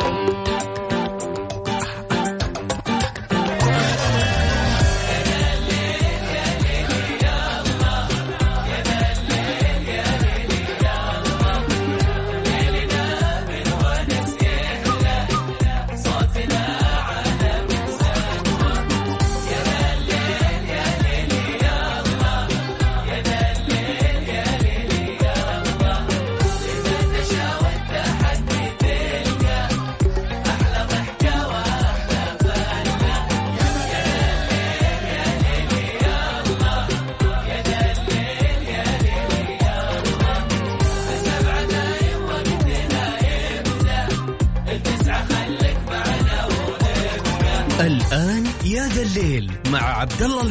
[0.00, 0.21] الآن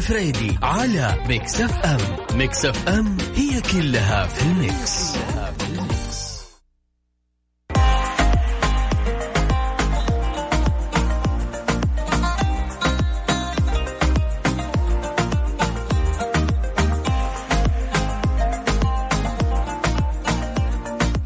[0.02, 5.16] الفريدي على Mix FM Mix FM هي كلها في ال Mix.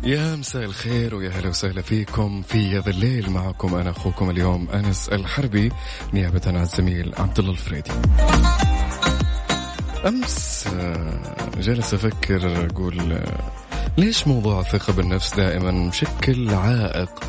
[0.03, 3.29] يا مساء الخير ويا هلا وسهلا فيكم في هذا الليل.
[3.29, 5.71] معكم أنا أخوكم اليوم أنس الحربي
[6.13, 7.91] نيابة عن الزميل عبد الله الفريدي.
[10.07, 11.19] أمس آه،
[11.59, 13.51] جالس أفكر أقول آه،
[13.97, 17.24] ليش موضوع الثقة بالنفس دائما مشكل عائق؟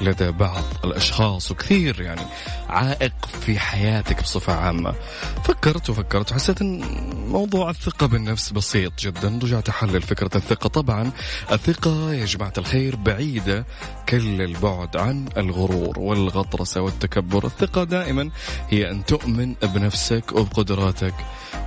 [0.00, 2.20] لدى بعض الأشخاص وكثير يعني
[2.68, 4.94] عائق في حياتك بصفة عامة.
[5.44, 6.84] فكرت وفكرت وحسيت إن
[7.28, 10.68] موضوع الثقة بالنفس بسيط جدا رجعت أحلل فكرة الثقة.
[10.68, 11.10] طبعا
[11.52, 13.66] الثقة يا جماعة الخير بعيدة
[14.08, 17.46] كل البعد عن الغرور والغطرسة والتكبر.
[17.46, 18.30] الثقة دائما
[18.70, 21.14] هي أن تؤمن بنفسك وبقدراتك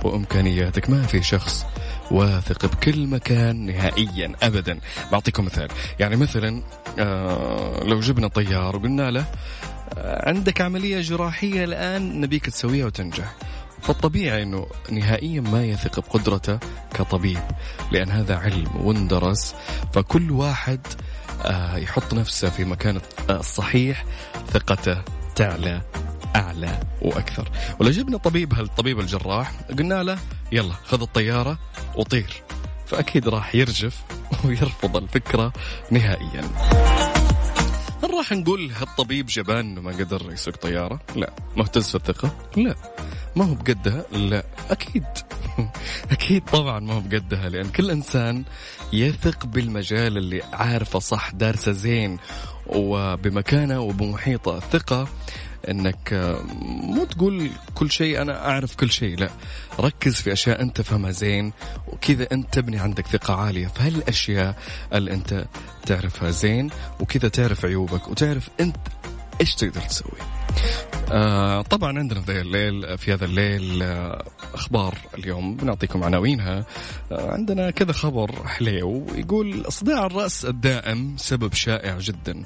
[0.04, 0.90] وإمكانياتك.
[0.90, 1.66] ما في شخص
[2.10, 4.78] واثق بكل مكان نهائيا ابدا.
[5.12, 5.68] بعطيكم مثال.
[5.98, 6.62] يعني مثلا
[6.98, 9.26] آه لو جبنا طيار وقلنا له
[9.98, 13.34] آه عندك عملية جراحية الآن نبيك تسويها وتنجح.
[13.82, 16.58] فالطبيعي إنه نهائيا ما يثق بقدرته
[16.94, 17.40] كطبيب
[17.92, 19.54] لأن هذا علم واندرس
[19.92, 20.80] فكل واحد
[21.44, 24.04] آه يحط نفسه في مكان الصحيح
[24.52, 25.02] ثقته
[25.36, 25.80] تعلى.
[26.38, 27.48] أعلى وأكثر.
[27.80, 30.18] ولو جبنا طبيب هالطبيب الجراح قلنا له
[30.52, 31.58] يلا خذ الطيارة
[31.96, 32.42] وطير.
[32.86, 34.02] فأكيد راح يرجف
[34.44, 35.52] ويرفض الفكرة
[35.90, 36.42] نهائيا.
[38.04, 42.74] هل راح نقول هالطبيب جبان إنه ما قدر يسوق طيارة؟ لا، مهتز في الثقة؟ لا،
[43.36, 45.04] ما هو بقدها؟ لا، أكيد.
[46.12, 48.44] أكيد طبعا ما هو بقدها لأن كل إنسان
[48.92, 52.18] يثق بالمجال اللي عارفه صح دارسه زين
[52.66, 54.58] وبمكانه وبمحيطه.
[54.58, 55.08] الثقة
[55.68, 59.30] إنك مو تقول كل شيء أنا أعرف كل شيء لا.
[59.80, 61.52] ركز في أشياء أنت فهمها زين
[61.86, 64.56] وكذا أنت تبني عندك ثقة عالية في هالأشياء
[64.94, 65.46] اللي أنت
[65.86, 66.70] تعرفها زين
[67.00, 68.76] وكذا تعرف عيوبك وتعرف أنت
[69.40, 70.18] إيش تقدر تسوي.
[71.12, 76.64] آه طبعا عندنا في الليل في هذا الليل آه أخبار اليوم بنعطيكم عناوينها.
[77.12, 82.44] آه عندنا كذا خبر حليو يقول صداع الرأس الدائم سبب شائع جدا.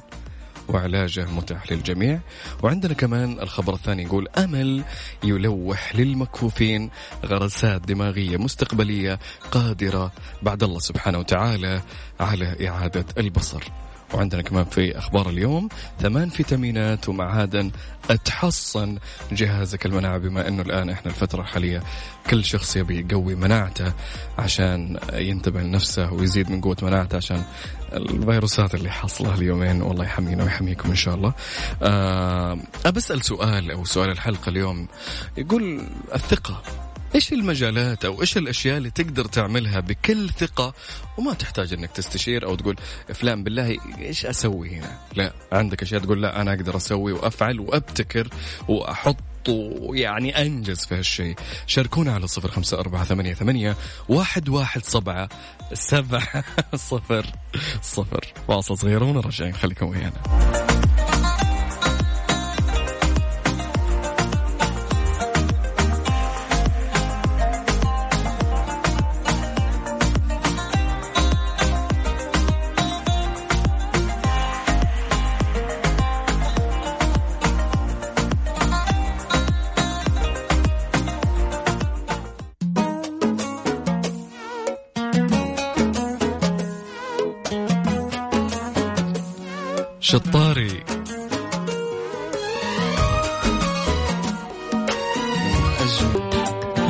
[0.72, 2.20] وعلاجه متاح للجميع.
[2.62, 4.84] وعندنا كمان الخبر الثاني يقول أمل
[5.24, 6.90] يلوح للمكفوفين
[7.24, 9.18] غرسات دماغية مستقبلية
[9.50, 10.12] قادرة
[10.42, 11.82] بعد الله سبحانه وتعالى
[12.20, 13.62] على إعادة البصر.
[14.14, 15.68] وعندنا كمان في أخبار اليوم.
[16.00, 17.70] ثمان فيتامينات ومعادن.
[18.24, 18.98] تحصن
[19.32, 21.82] جهازك المناعي بما إنه الآن إحنا الفترة الحالية
[22.30, 23.92] كل شخص يبي يقوي مناعته
[24.38, 27.42] عشان ينتبه لنفسه ويزيد من قوة مناعته عشان
[27.92, 29.82] الفيروسات اللي حاصله اليومين.
[29.82, 31.32] والله يحمينا ويحميكم إن شاء الله.
[31.82, 32.58] أه
[32.94, 34.88] بسال سؤال أو سؤال الحلقة اليوم.
[35.36, 35.80] يقول
[36.14, 36.62] الثقة.
[37.14, 40.74] إيش المجالات أو إيش الأشياء اللي تقدر تعملها بكل ثقة
[41.18, 42.76] وما تحتاج إنك تستشير أو تقول
[43.14, 48.28] فلان بالله إيش أسوي هنا؟ لا عندك أشياء تقول لا أنا أقدر أسوي وأفعل وأبتكر
[48.68, 51.36] وأحط ويعني أنجز في هالشيء.
[51.66, 53.76] شاركونا على صفر خمسة أربعة ثمانية, ثمانية
[54.08, 55.28] واحد, واحد سبعة
[55.72, 56.44] سبعة
[56.90, 57.26] صفر
[57.82, 58.32] صفر.
[58.48, 60.91] فاصل صغيرة ونرجع خليكم ويانا.
[90.12, 90.84] شطاري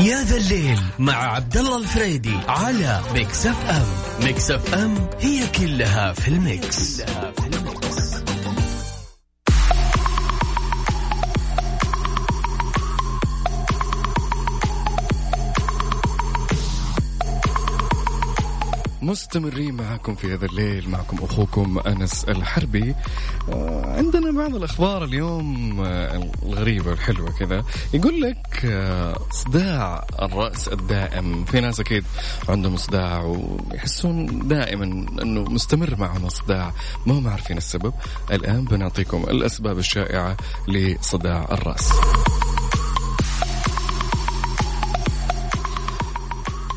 [0.00, 3.86] يا ذا الليل مع عبد الله الفريدي على Mix FM
[4.24, 7.41] Mix FM هي كلها في ال Mix, كلها في ال Mix.
[19.32, 22.94] مستمرين معكم في هذا الليل معكم أخوكم أنس الحربي.
[23.48, 27.64] آه، عندنا بعض الأخبار اليوم آه، الغريبة الحلوة كذا.
[27.94, 31.44] يقول لك آه، صداع الرأس الدائم.
[31.44, 32.04] في ناس أكيد
[32.48, 34.84] عندهم صداع ويحسون دائما
[35.22, 36.72] أنه مستمر معهم الصداع.
[37.06, 37.92] ما هم عارفين السبب.
[38.30, 40.36] الآن بنعطيكم الأسباب الشائعة
[40.68, 41.92] لصداع الرأس.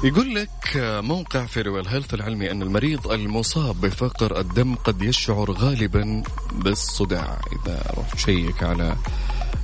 [0.06, 7.40] يقول لك موقع Verywell Health العلمي أن المريض المصاب بفقر الدم قد يشعر غالبا بالصداع.
[7.52, 8.96] إذا رحت تشيك على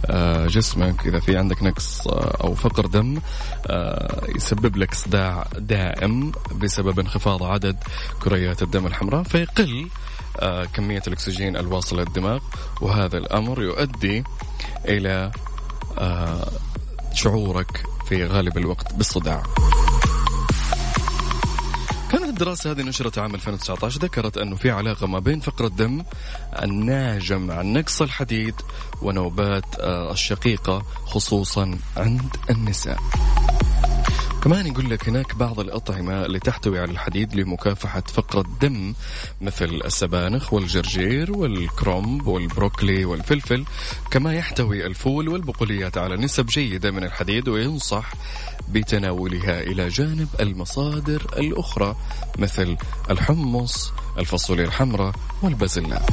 [0.05, 3.21] آه، جسمك إذا في عندك نقص آه، أو فقر دم
[3.67, 7.77] آه، يسبب لك صداع دائم بسبب انخفاض عدد
[8.23, 9.87] كريات الدم الحمراء فيقل
[10.73, 12.39] كمية الأكسجين الواصلة للدماغ
[12.81, 14.23] وهذا الأمر يؤدي
[14.85, 15.31] إلى
[17.13, 19.43] شعورك في غالب الوقت بالصداع.
[22.11, 26.03] كانت الدراسة هذه نشرت عام 2019 ذكرت أنه في علاقة ما بين فقر الدم
[26.63, 28.55] الناجم عن نقص الحديد
[29.01, 32.97] ونوبات آه، الشقيقة خصوصا عند النساء.
[34.43, 38.93] كمان يقول لك هناك بعض الأطعمة اللي تحتوي على الحديد لمكافحة فقر الدم
[39.41, 43.65] مثل السبانخ والجرجير والكرومب والبروكلي والفلفل
[44.11, 48.13] كما يحتوي الفول والبقوليات على نسب جيدة من الحديد وينصح
[48.69, 51.95] بتناولها إلى جانب المصادر الأخرى
[52.39, 52.77] مثل
[53.09, 56.05] الحمص الفاصوليا الحمراء والبازلاء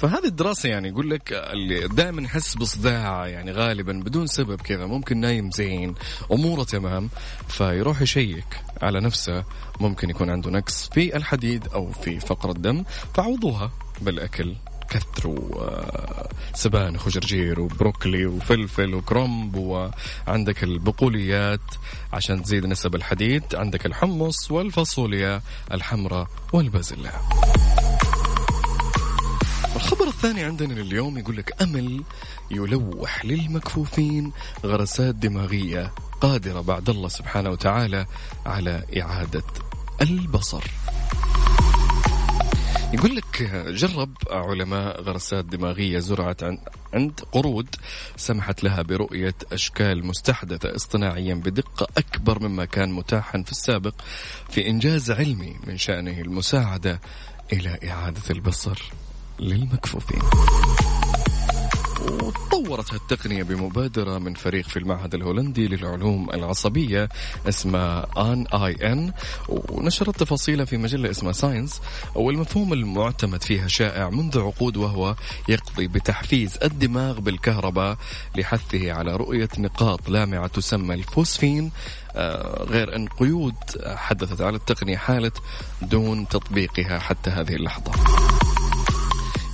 [0.00, 5.16] فهذه الدراسة يعني يقول لك اللي دائما يحس بصداع يعني غالبا بدون سبب كذا ممكن
[5.20, 5.94] نايم زين
[6.32, 7.10] أموره تمام
[7.48, 9.44] فيروح يشيك على نفسه
[9.80, 13.70] ممكن يكون عنده نقص في الحديد أو في فقر الدم فعوضوها
[14.00, 14.54] بالأكل.
[14.90, 15.28] كثر
[16.54, 21.60] وسبانخ وجرجير وبروكلي وفلفل وكرنب وعندك البقوليات
[22.12, 25.42] عشان تزيد نسب الحديد عندك الحمص والفاصوليا
[25.72, 27.22] الحمراء والبازلاء
[29.76, 32.04] الخبر الثاني عندنا لليوم يقول لك أمل
[32.50, 34.32] يلوح للمكفوفين
[34.64, 38.06] غرسات دماغية قادرة بعد الله سبحانه وتعالى
[38.46, 39.42] على إعادة
[40.02, 40.64] البصر.
[42.92, 46.42] يقول لك جرب علماء غرسات دماغية زرعت
[46.94, 47.76] عند قرود
[48.16, 53.94] سمحت لها برؤية أشكال مستحدثة اصطناعيا بدقة أكبر مما كان متاحا في السابق
[54.50, 57.00] في إنجاز علمي من شأنه المساعدة
[57.52, 58.92] إلى إعادة البصر.
[59.40, 60.20] للمكفوفين.
[62.00, 67.08] وطورت التقنية بمبادرة من فريق في المعهد الهولندي للعلوم العصبية
[67.48, 69.12] اسمها آن آي إن
[69.48, 71.80] ونشرت تفاصيلها في مجلة اسمها ساينس
[72.14, 75.16] والمفهوم المعتمد فيها شائع منذ عقود وهو
[75.48, 77.96] يقضي بتحفيز الدماغ بالكهرباء
[78.36, 81.70] لحثه على رؤية نقاط لامعة تسمى الفوسفين
[82.16, 83.54] آه، غير أن قيود
[83.86, 85.32] حدثت على التقنية حالة
[85.82, 87.92] دون تطبيقها حتى هذه اللحظة.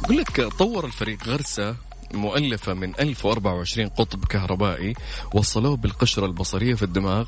[0.07, 1.77] يقول لك طور الفريق غرسة
[2.15, 4.95] مؤلفة من 1024 قطب كهربائي
[5.35, 7.25] وصلوه بالقشرة البصرية في الدماغ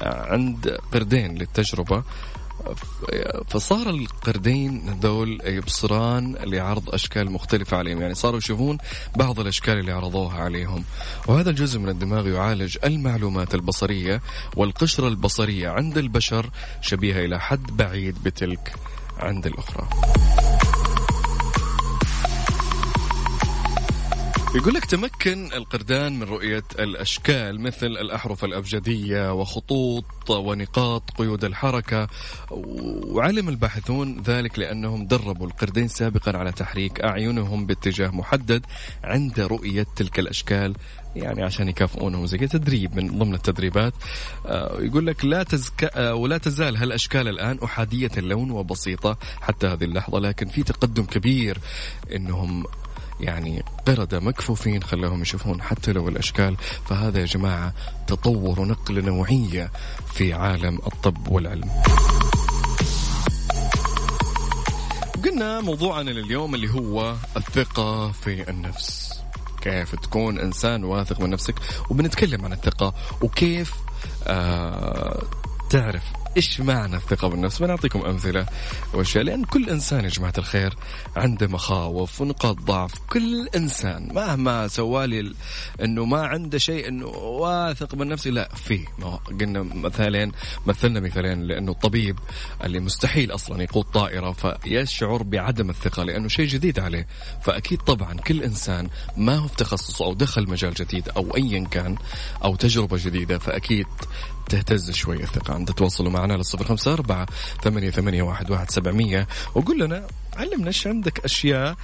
[0.00, 2.02] عند قردين للتجربة.
[3.48, 8.02] فصار القردين هذول يبصران لعرض أشكال مختلفة عليهم.
[8.02, 8.78] يعني صاروا يشوفون
[9.16, 10.84] بعض الأشكال اللي عرضوها عليهم.
[11.26, 14.20] وهذا الجزء من الدماغ يعالج المعلومات البصرية
[14.56, 16.50] والقشرة البصرية عند البشر
[16.80, 18.74] شبيهة إلى حد بعيد بتلك
[19.18, 19.88] عند الأخرى.
[24.54, 32.08] يقول لك تمكن القردان من رؤية الأشكال مثل الأحرف الأبجدية وخطوط ونقاط قيود الحركة
[32.50, 38.66] وعلم الباحثون ذلك لأنهم دربوا القردين سابقا على تحريك أعينهم باتجاه محدد
[39.04, 40.76] عند رؤية تلك الأشكال
[41.16, 42.26] يعني عشان يكافئونهم.
[42.26, 43.94] زي تدريب من ضمن التدريبات.
[44.46, 49.84] آه، يقول لك لا تزك آه، ولا تزال هالأشكال الآن أحادية اللون وبسيطة حتى هذه
[49.84, 51.58] اللحظة لكن في تقدم كبير
[52.14, 52.64] إنهم
[53.20, 56.56] يعني قردة مكفوفين خلاهم يشوفون حتى لو الأشكال.
[56.88, 57.74] فهذا يا جماعة
[58.06, 59.70] تطور ونقلة نوعية
[60.12, 61.70] في عالم الطب والعلم.
[65.24, 69.12] قلنا موضوعنا لليوم اللي هو الثقة في النفس.
[69.60, 71.54] كيف تكون إنسان واثق من نفسك؟
[71.90, 72.94] وبنتكلم عن الثقة.
[73.22, 73.74] وكيف
[74.26, 75.22] آه
[75.70, 76.02] تعرف
[76.36, 78.46] إيش معنى الثقة بالنفس؟ بنعطيكم أمثلة
[78.94, 80.74] وأشياء لأن كل إنسان يا جماعة الخير
[81.16, 82.94] عنده مخاوف ونقاط ضعف.
[83.10, 85.34] كل إنسان مهما سوالي
[85.82, 88.84] إنه ما عنده شيء إنه واثق من نفسه لا فيه
[89.40, 90.32] قلنا مثالين
[90.66, 92.18] مثلنا مثالين لأنه الطبيب
[92.64, 97.06] اللي مستحيل أصلا يقود طائرة فيشعر بعدم الثقة لأنه شيء جديد عليه.
[97.42, 101.96] فأكيد طبعا كل إنسان ما هو في تخصصه أو دخل مجال جديد أو ايا كان
[102.44, 103.86] أو تجربة جديدة فأكيد
[104.50, 105.54] تهتز شوي الثقة.
[105.54, 107.26] عند تواصلوا معنا على الصفر خمسة أربعة
[107.62, 111.76] ثمانية, ثمانية واحد, واحد سبعمية وقول لنا علمنا إيش عندك أشياء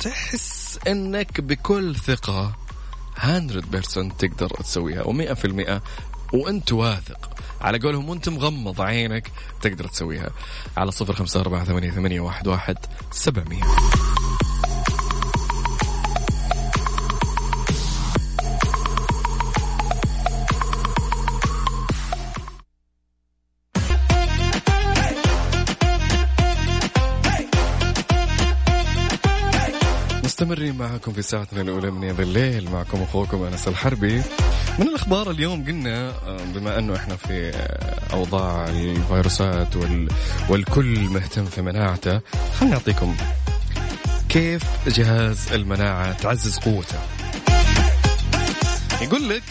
[0.00, 2.56] تحس إنك بكل ثقة
[3.16, 5.80] 100% تقدر تسويها و100%
[6.32, 7.30] وأنت واثق.
[7.60, 9.30] على قولهم وأنت مغمض عينك
[9.62, 10.30] تقدر تسويها.
[10.76, 12.76] على صفر خمسة أربعة ثمانية, ثمانية واحد, واحد
[13.10, 13.64] سبعمية.
[30.46, 34.22] مستمرين معكم في ساعتنا الأولى من هذا الليل معكم أخوكم أنس الحربي.
[34.78, 40.08] من الأخبار اليوم قلنا آه، بما أنه إحنا في آه، أوضاع الفيروسات وال...
[40.48, 42.20] والكل مهتم في مناعته
[42.58, 43.16] خلينا نعطيكم
[44.28, 46.98] كيف جهاز المناعة تعزز قوته.
[49.02, 49.42] يقول لك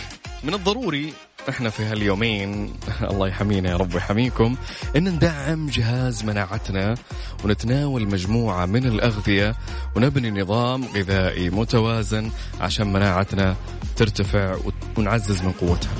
[0.44, 1.14] من الضروري
[1.50, 2.74] إحنا في هاليومين
[3.12, 4.56] الله يحمينا يا رب ويحميكم
[4.96, 6.96] إن ندعم جهاز مناعتنا
[7.44, 9.56] ونتناول مجموعة من الأغذية
[9.96, 13.56] ونبني نظام غذائي متوازن عشان مناعتنا
[13.96, 14.58] ترتفع
[14.98, 15.96] ونعزز من قوتها.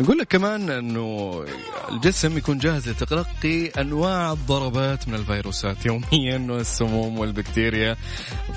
[0.00, 1.44] يقول لك كمان إنه
[1.90, 7.96] الجسم يكون جاهز لتلقي أنواع الضربات من الفيروسات يوميا والسموم والبكتيريا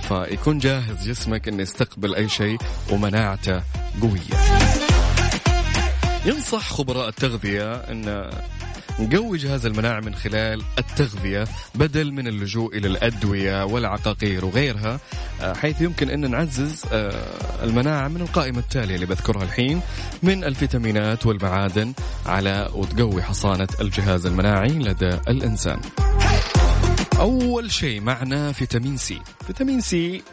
[0.08, 2.58] فيكون جاهز جسمك إنه يستقبل أي شيء
[2.92, 3.64] ومناعته
[4.02, 4.38] قوية.
[6.26, 8.30] ينصح خبراء التغذية إن
[9.00, 15.00] نقوي جهاز المناعة من خلال التغذية بدل من اللجوء إلى الأدوية والعقاقير وغيرها
[15.42, 19.82] آه، حيث يمكن أن نعزز آه، المناعة من القائمة التالية اللي بذكرها الحين
[20.24, 21.94] من الفيتامينات والمعادن
[22.26, 25.80] على وتقوي حصانة الجهاز المناعي لدى الإنسان.
[27.20, 29.22] أول شيء معنا فيتامين C.
[29.48, 30.24] فيتامين C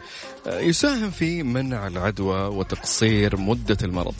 [0.47, 4.15] آه، يساهم في منع العدوى وتقصير مدة المرض.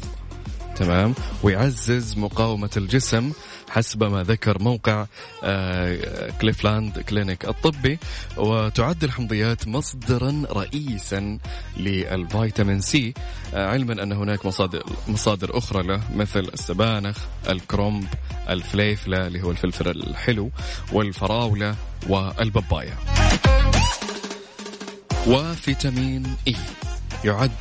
[0.75, 1.13] تمام.
[1.44, 3.32] ويعزز مقاومة الجسم
[3.70, 5.05] حسب ما ذكر موقع
[5.44, 8.00] آه، Cleveland Clinic الطبي.
[8.38, 11.38] وتعد الحمضيات مصدرا رئيسا
[11.77, 13.13] للفيتامين C.
[13.53, 17.17] آه، علما أن هناك مصادر مصادر أخرى له مثل السبانخ
[17.50, 18.07] الكرنب
[18.50, 20.51] الفليفلة اللي هو الفلفل الحلو
[20.94, 21.75] والفراولة
[22.10, 22.94] والبابايا
[25.27, 26.55] وفيتامين E
[27.25, 27.51] يعد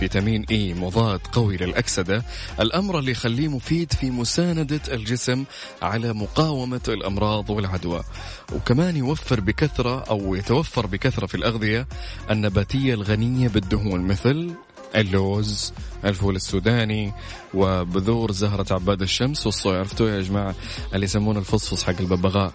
[0.00, 2.24] فيتامين اي مضاد قوي للأكسدة
[2.60, 5.44] الأمر اللي يخليه مفيد في مساندة الجسم
[5.82, 8.02] على مقاومة الأمراض والعدوى.
[8.52, 11.86] وكمان يوفر بكثرة أو يتوفر بكثرة في الأغذية
[12.30, 14.54] النباتية الغنية بالدهون مثل
[14.96, 15.72] اللوز
[16.04, 17.12] الفول السوداني
[17.54, 19.78] وبذور زهرة عباد الشمس والصويا.
[19.78, 20.54] عرفتوا يا جماعة
[20.94, 22.52] اللي يسمونه الفصفص حق الببغاء؟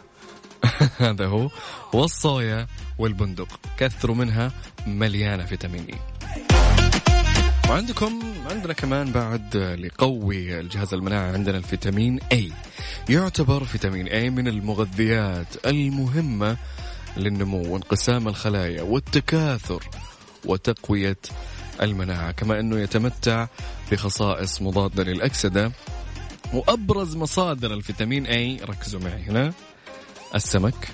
[0.98, 1.50] هذا هو.
[1.94, 4.52] والصويا والبندق كثروا منها
[4.88, 6.15] مليانة فيتامين اي
[7.70, 8.20] وعندكم
[8.52, 12.52] عندنا كمان بعد لقوي الجهاز المناعي عندنا الفيتامين اي
[13.10, 16.58] يعتبر فيتامين اي من المغذيات المهمة
[17.18, 19.84] للنمو وانقسام الخلايا والتكاثر
[20.46, 21.18] وتقوية
[21.82, 22.32] المناعة.
[22.32, 23.48] كما أنه يتمتع
[23.92, 25.72] بخصائص مضادة للأكسدة
[26.54, 29.54] وأبرز مصادر الفيتامين اي ركزوا معي هنا.
[30.36, 30.88] السمك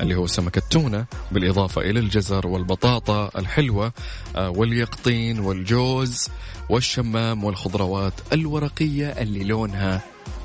[0.00, 3.92] اللي هو سمك التونة بالإضافة إلى الجزر والبطاطا الحلوة
[4.36, 6.28] آه، واليقطين والجوز
[6.68, 10.00] والشمام والخضروات الورقية اللي لونها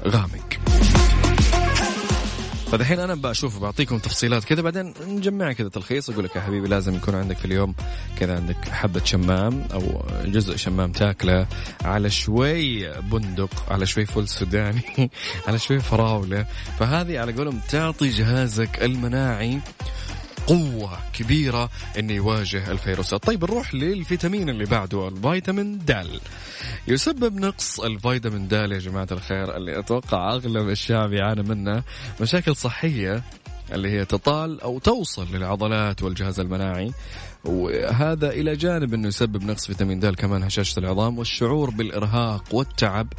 [0.08, 0.59] غامق.
[2.72, 6.96] فدحين أنا بشوف بعطيكم تفصيلات كذا بعدين نجمع كذا تلخيص أقول لك يا حبيبي لازم
[6.96, 7.76] يكون عندك في اليوم
[8.20, 11.48] كذا عندك حبة شمام أو جزء شمام تاكله
[11.86, 14.82] على شوي بندق على شوي فول سوداني
[15.48, 16.46] على شوي فراولة.
[16.80, 19.60] فهذه على قولهم تعطي جهازك المناعي.
[20.50, 26.20] قوة كبيرة إنه يواجه الفيروسات طيب نروح للفيتامين اللي بعده الفيتامين دال
[26.88, 31.84] يسبب نقص الفيتامين دال يا جماعة الخير اللي أتوقع أغلب الشعب يعاني منه.
[32.22, 33.24] مشاكل صحية
[33.74, 36.92] اللي هي تطال أو توصل للعضلات والجهاز المناعي.
[37.46, 43.14] وهذا إلى جانب إنه يسبب نقص فيتامين د كمان هشاشة العظام والشعور بالإرهاق والتعب.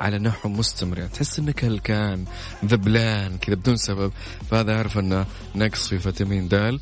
[0.00, 0.98] على نحو مستمر.
[0.98, 2.24] يعني تحس إنك هلكان
[2.64, 4.12] ذبلان كذا بدون سبب.
[4.50, 6.80] فهذا أعرف أنه نقص في فيتامين د.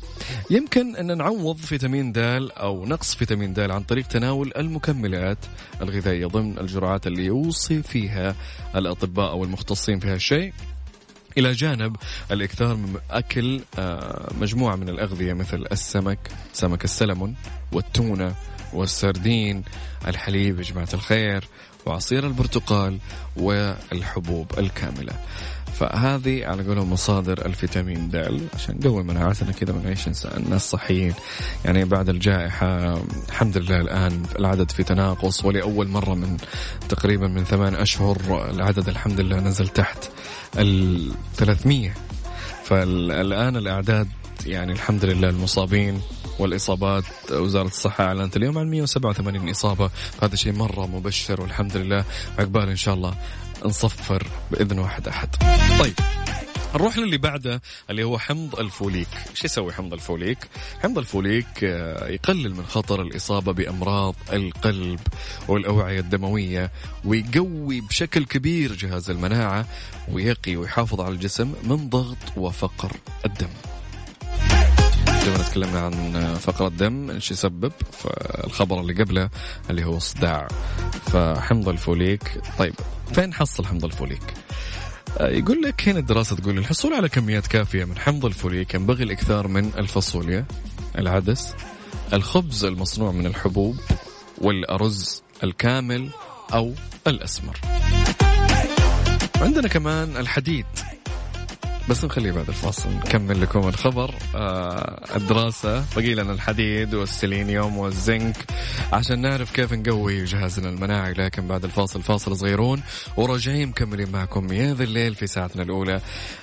[0.49, 2.17] يمكن أن نعوض فيتامين د
[2.57, 5.37] أو نقص فيتامين د عن طريق تناول المكملات
[5.81, 8.35] الغذائية ضمن الجرعات اللي يوصي فيها
[8.75, 10.53] الأطباء أو المختصين في هالشيء.
[11.37, 11.95] إلى جانب
[12.31, 16.19] الإكثار من أكل آه، مجموعة من الأغذية مثل السمك
[16.53, 17.35] سمك السلمون
[17.71, 18.35] والتونة
[18.73, 19.63] والسردين.
[20.07, 21.47] الحليب يا جماعة الخير.
[21.85, 22.97] وعصير البرتقال
[23.37, 25.13] والحبوب الكاملة.
[25.79, 28.15] فهذه على قولهم مصادر الفيتامين د
[28.55, 31.13] عشان نقوي مناعتنا كذا ونعيش الناس صحيين.
[31.65, 36.37] يعني بعد الجائحة الحمد لله الآن العدد في تناقص ولأول مرة من
[36.89, 38.17] تقريبا من ثمان أشهر
[38.49, 40.09] العدد الحمد لله نزل تحت
[40.57, 41.91] ال 300
[42.63, 44.07] فالآن الأعداد
[44.45, 46.01] يعني الحمد لله المصابين
[46.41, 49.89] والإصابات وزارة الصحة أعلنت اليوم عن 187 إصابة.
[50.23, 52.05] هذا شيء مرة مبشر والحمد لله
[52.39, 53.13] عقبال إن شاء الله
[53.65, 55.29] نصفر بإذن واحد أحد.
[55.79, 55.93] طيب
[56.75, 59.07] نروح للي بعده اللي هو حمض الفوليك.
[59.31, 60.37] إيش يسوي حمض الفوليك؟
[60.83, 64.99] حمض الفوليك آه، يقلل من خطر الإصابة بأمراض القلب
[65.47, 66.71] والأوعية الدموية
[67.05, 69.65] ويقوي بشكل كبير جهاز المناعة
[70.11, 72.91] ويقي ويحافظ على الجسم من ضغط وفقر
[73.25, 73.49] الدم.
[75.29, 79.29] ما تكلمنا عن فقر الدم إيش يسبب؟ فالخبر اللي قبله
[79.69, 80.47] اللي هو الصداع
[81.05, 82.73] فحمض الفوليك طيب
[83.13, 84.33] فين حصل حمض الفوليك؟
[85.17, 89.47] آه، يقول لك هنا الدراسة تقول الحصول على كميات كافية من حمض الفوليك ينبغي الإكثار
[89.47, 90.45] من الفاصوليا
[90.97, 91.53] العدس
[92.13, 93.77] الخبز المصنوع من الحبوب
[94.37, 96.09] والأرز الكامل
[96.53, 96.73] أو
[97.07, 97.59] الأسمر.
[99.41, 100.65] عندنا كمان الحديد.
[101.91, 102.89] بس نخليه بعد الفاصل.
[102.89, 104.15] نكمل لكم الخبر.
[104.35, 105.85] آه الدراسة.
[105.95, 108.35] بقي لنا الحديد والسيلينيوم والزنك
[108.93, 111.13] عشان نعرف كيف نقوي جهازنا المناعي.
[111.13, 112.81] لكن بعد الفاصل فاصل صغيرون.
[113.17, 116.01] وراجعين مكملين معكم يا ذا الليل في ساعتنا الأولى.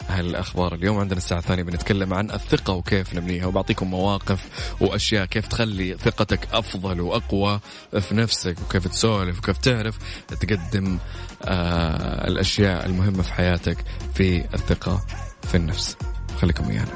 [0.09, 3.47] هالأخبار اليوم عندنا الساعة الثانية بنتكلم عن الثقة وكيف نبنيها.
[3.47, 4.45] وبعطيكم مواقف
[4.81, 7.61] وأشياء كيف تخلي ثقتك أفضل وأقوى
[8.01, 8.57] في نفسك.
[8.67, 10.99] وكيف تسولف وكيف تعرف تقدم
[11.45, 13.77] آه الأشياء المهمة في حياتك
[14.15, 15.07] في الثقة.
[15.43, 15.97] في النفس.
[16.41, 16.93] خليكم ويانا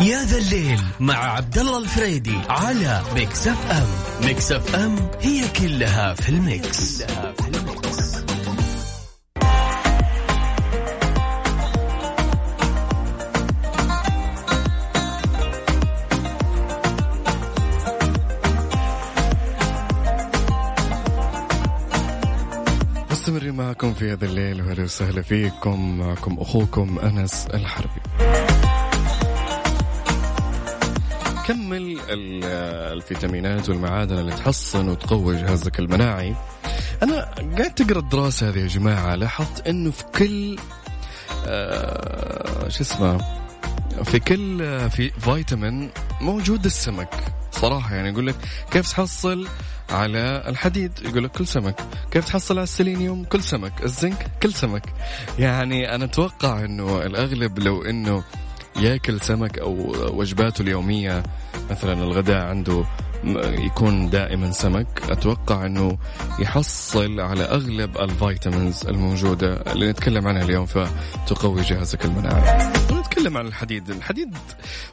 [0.00, 3.86] يا ذا الليل مع عبد الله الفريدي على Mix FM.
[4.26, 7.65] Mix FM هي كلها في ال Mix, كلها في ال Mix.
[23.66, 28.00] معكم في هذا الليل وهلا وسهلا فيكم معكم أخوكم أنس الحربي.
[31.46, 31.98] كمل
[32.92, 36.34] الفيتامينات والمعادن اللي تحصن وتقوي جهازك المناعي.
[37.02, 40.58] أنا قاعد تقرأ الدراسة هذه يا جماعة لاحظت إنه في كل
[41.46, 43.35] آه شو اسمه
[44.04, 44.58] في كل
[44.90, 47.14] في فيتامين موجود السمك
[47.52, 47.94] صراحة.
[47.94, 48.36] يعني يقول لك
[48.70, 49.48] كيف تحصل
[49.90, 51.80] على الحديد؟ يقول لك كل سمك.
[52.10, 53.82] كيف تحصل على السيلينيوم؟ كل سمك.
[53.82, 54.82] الزنك؟ كل سمك.
[55.38, 58.24] يعني أنا أتوقع أنه الأغلب لو أنه
[58.76, 61.22] يأكل سمك أو وجباته اليومية
[61.70, 62.84] مثلا الغداء عنده
[63.44, 65.98] يكون دائما سمك أتوقع إنه
[66.38, 72.72] يحصل على أغلب ال vitamins الموجودة اللي نتكلم عنها اليوم فتقوي جهازك المناعي.
[73.16, 74.36] نتكلم عن الحديد، الحديد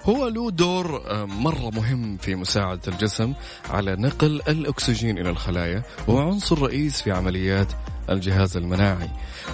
[0.04, 3.34] هو له دور آه، مرة مهم في مساعدة الجسم
[3.70, 7.68] على نقل الأكسجين إلى الخلايا وهو عنصر رئيس في عمليات
[8.10, 9.10] الجهاز المناعي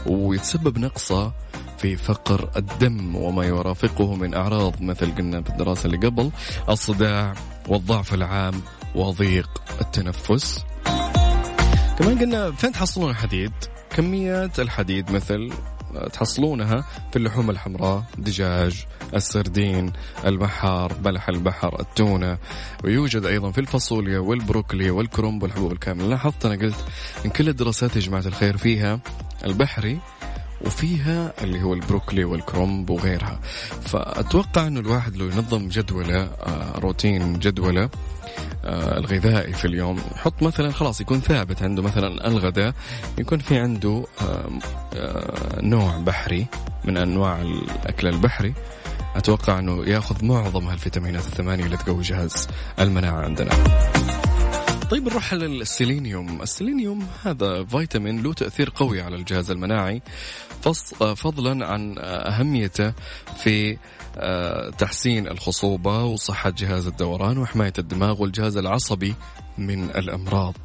[0.06, 1.32] ويتسبب نقصة
[1.78, 6.32] في فقر الدم وما يرافقه من أعراض مثل قلنا في الدراسة اللي قبل
[6.70, 7.34] الصداع
[7.68, 8.62] والضعف العام
[8.96, 9.50] وضيق
[9.82, 10.66] التنفس.
[12.00, 13.52] كمان قلنا فين تحصلون الحديد؟
[13.90, 15.50] كميات الحديد مثل
[16.14, 19.94] تحصلونها في اللحوم الحمراء دجاج السردين
[20.26, 22.38] البحار بلح البحر التونة.
[22.84, 26.86] ويوجد أيضا في الفاصوليا والبروكلي والكرنب والحبوب الكاملة لاحظت أنا قلت
[27.26, 29.00] إن كل الدراسات يا جماعة الخير فيها
[29.46, 30.00] البحري
[30.66, 33.40] وفيها اللي هو البروكلي والكرومب وغيرها.
[33.82, 37.90] فأتوقع أنه الواحد لو ينظم جدولة آه، روتين جدولة
[38.66, 39.98] الغذائي في اليوم.
[40.16, 42.74] يحط مثلا خلاص يكون ثابت عنده مثلا الغداء
[43.18, 44.50] يكون في عنده آه،
[45.62, 46.46] نوع بحري
[46.86, 48.54] من أنواع الأكل البحري.
[49.16, 52.48] أتوقع إنه يأخذ معظم هالفيتامينات الثمانية اللي تقوي جهاز
[52.80, 53.50] المناعة عندنا.
[54.92, 56.42] طيب نروح للسيلينيوم.
[56.42, 60.02] السيلينيوم هذا فيتامين له تأثير قوي على الجهاز المناعي.
[61.16, 62.94] فضلا عن أهميته
[63.38, 63.78] في
[64.18, 69.16] آه، تحسين الخصوبة وصحة جهاز الدوران وحماية الدماغ والجهاز العصبي
[69.60, 70.56] من الأمراض.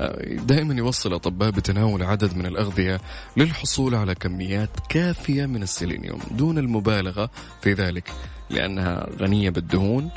[0.00, 3.00] آه، دائما يوصل الأطباء بتناول عدد من الأغذية
[3.36, 7.30] للحصول على كميات كافية من السيلينيوم دون المبالغة
[7.62, 8.10] في ذلك
[8.50, 10.10] لأنها غنية بالدهون.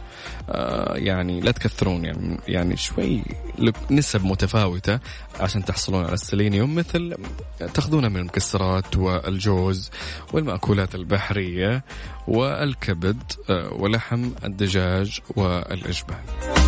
[0.50, 3.24] آه، يعني لا تكثرون يعني يعني شوي
[3.92, 5.00] نسب متفاوتة
[5.40, 7.16] عشان تحصلون على السيلينيوم مثل
[7.74, 9.92] تاخذونه من المكسرات والجوز
[10.34, 11.84] والمأكولات البحرية
[12.28, 16.67] والكبد آه، ولحم الدجاج والإجبان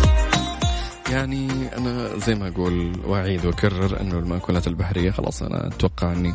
[1.10, 6.34] يعني أنا زي ما أقول واعيد وأكرر انه المأكولات البحرية خلاص أنا أتوقع أني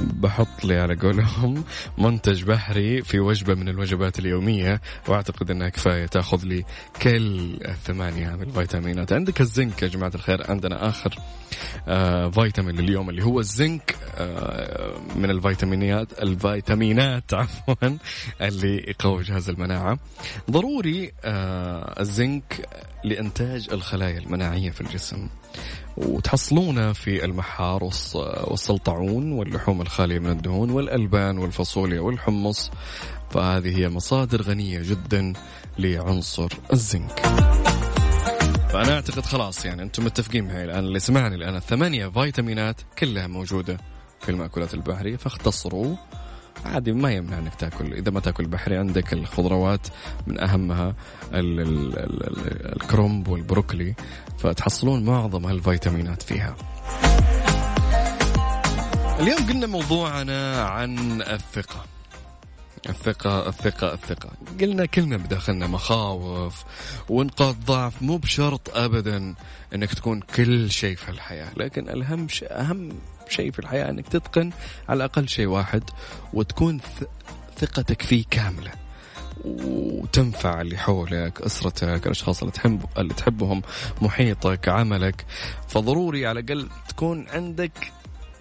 [0.00, 1.64] بحط لي على قولهم
[1.98, 6.06] منتج بحري في وجبة من الوجبات اليومية وأعتقد إنها كفاية.
[6.06, 6.64] تأخذ لي
[7.02, 9.12] كل الثمانية من الفيتامينات.
[9.12, 11.18] عندك الزنك يا جماعة الخير؟ عندنا آخر
[11.88, 17.74] آه فيتامين لليوم اللي هو الزنك آه من الفيتامينات الفيتامينات عفوا
[18.40, 19.98] اللي يقوي جهاز المناعة.
[20.50, 22.68] ضروري آه الزنك
[23.04, 25.28] لإنتاج الخلايا المناعية في الجسم.
[26.06, 27.84] وتحصلونه في المحار
[28.24, 32.70] والسلطعون واللحوم الخالية من الدهون والألبان والفاصوليا والحمص.
[33.30, 35.32] فهذه هي مصادر غنية جدا
[35.78, 37.20] لعنصر الزنك.
[38.68, 40.84] فأنا أعتقد خلاص يعني أنتم متفقين معي الآن.
[40.84, 43.78] اللي سمعني الآن الثمانية فيتامينات كلها موجودة
[44.20, 45.16] في المأكولات البحرية.
[45.16, 45.96] فاختصروا.
[46.64, 47.92] عادي ما يمنع إنك تأكل.
[47.92, 49.86] إذا ما تأكل بحري عندك الخضروات
[50.26, 50.94] من أهمها
[51.34, 53.94] ال ال ال الكرنب والبروكلي.
[54.38, 56.56] فتحصلون معظم هالفيتامينات فيها.
[59.20, 61.84] اليوم قلنا موضوعنا عن الثقة.
[62.88, 64.30] الثقة الثقة الثقة.
[64.60, 66.64] قلنا كلنا بداخلنا مخاوف
[67.08, 69.34] ونقاط ضعف مو بشرط أبدا
[69.74, 72.92] أنك تكون كل شيء في الحياة لكن الأهم شيء أهم
[73.28, 74.50] شيء في الحياة أنك تتقن
[74.88, 75.82] على الأقل شيء واحد
[76.32, 76.80] وتكون
[77.58, 78.70] ثقتك فيه كاملة.
[79.64, 83.62] وتنفع اللي حولك أسرتك الأشخاص اللي تحب اللي تحبهم
[84.02, 85.26] محيطك عملك.
[85.68, 87.92] فضروري على الأقل تكون عندك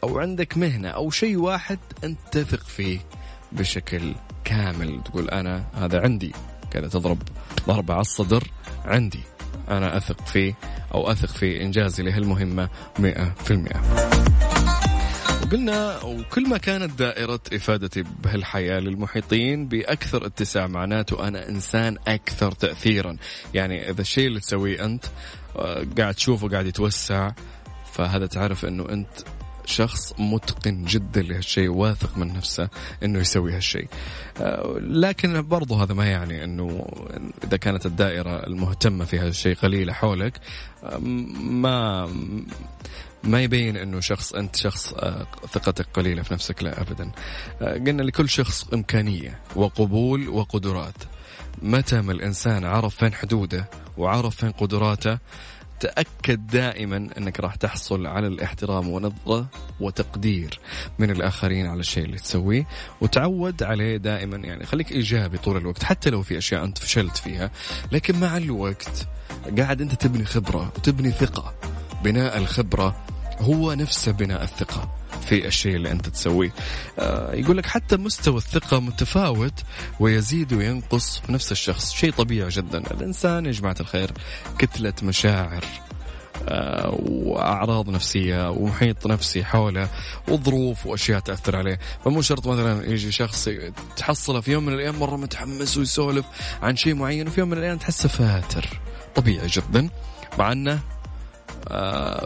[0.04, 3.00] أو عندك مهنة أو شيء واحد أنت تثق فيه
[3.52, 5.04] بشكل كامل.
[5.04, 6.32] تقول أنا هذا عندي
[6.72, 7.22] كذا تضرب
[7.68, 8.44] ضربة على الصدر
[8.86, 9.24] عندي.
[9.70, 10.54] أنا أثق فيه
[10.94, 13.82] أو أثق في إنجازي لهالمهمة مئة في المئة.
[15.52, 23.18] قلنا وكل ما كانت دائرة إفادتي بهالحياة للمحيطين بأكثر اتساع معناته أنا إنسان أكثر تأثيرا.
[23.54, 25.06] يعني إذا الشيء اللي تسويه أنت
[25.56, 27.32] آه، قاعد تشوفه قاعد يتوسع
[27.94, 29.10] فهذا تعرف أنه أنت
[29.66, 32.70] شخص متقن جدا لهالشيء واثق من نفسه
[33.04, 33.88] إنه يسوي هالشيء.
[34.42, 36.88] آه، لكن برضو هذا ما يعني إنه
[37.44, 40.40] إذا كانت الدائرة المهتمة في هذا الشيء قليلة حولك
[40.84, 42.10] آه، ما
[43.24, 47.12] ما يبين إنه شخص أنت شخص آه، ثقتك قليلة في نفسك لا ابدا.
[47.62, 50.96] قلنا لكل شخص إمكانية وقبول وقدرات.
[51.62, 55.18] متى ما الإنسان عرف فين حدوده وعرف فين قدراته
[55.80, 59.48] تأكد دائما أنك راح تحصل على الاحترام ونظرة
[59.80, 60.60] وتقدير
[61.00, 62.68] من الآخرين على الشيء اللي تسويه.
[63.02, 67.52] وتعود عليه دائما يعني خليك إيجابي طول الوقت حتى لو في أشياء أنت فشلت فيها.
[67.92, 69.08] لكن مع الوقت
[69.58, 71.54] قاعد أنت تبني خبرة وتبني ثقة.
[72.04, 72.96] بناء الخبرة
[73.40, 74.90] هو نفسه بناء الثقة
[75.22, 76.54] في الشيء اللي أنت تسويه.
[77.00, 79.54] آه يقول لك حتى مستوى الثقة متفاوت
[80.00, 81.94] ويزيد وينقص في نفس الشخص.
[81.94, 82.78] شيء طبيعي جدا.
[82.78, 84.12] الإنسان يا جماعة الخير
[84.58, 85.64] كتلة مشاعر
[86.50, 89.90] آه وأعراض نفسية ومحيط نفسي حوله
[90.28, 91.80] وظروف وأشياء تأثر عليه.
[92.06, 93.50] فمو شرط مثلا يجي شخص
[93.98, 96.26] تحصله في يوم من الأيام مرة متحمس ويسولف
[96.62, 98.80] عن شيء معين وفي يوم من الأيام تحسه فاتر.
[99.16, 99.90] طبيعي جدا.
[100.40, 100.80] مع أنه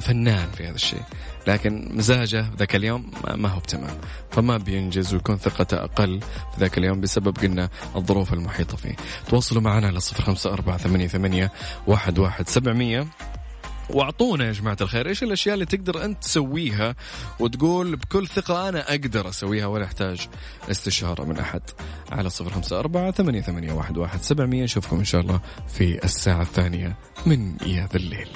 [0.01, 1.01] فنان في هذا الشيء.
[1.47, 3.97] لكن مزاجه ذاك اليوم ما هو بتمام.
[4.31, 8.95] فما بينجز ويكون ثقته أقل في ذاك اليوم بسبب قلنا الظروف المحيطة فيه.
[9.29, 11.51] تواصلوا معنا على صفر خمسة أربعة ثمانية, ثمانية
[11.87, 13.07] واحد, واحد سبعمية.
[13.89, 16.95] وأعطونا يا جماعة الخير إيش الأشياء اللي تقدر أنت تسويها
[17.39, 20.27] وتقول بكل ثقة أنا أقدر أسويها ولا احتاج
[20.71, 21.61] استشارة من أحد؟
[22.11, 24.63] على صفر خمسة أربعة ثمانية, ثمانية واحد, واحد سبعمية.
[24.63, 28.27] نشوفكم إن شاء الله في الساعة الثانية من يا الليل.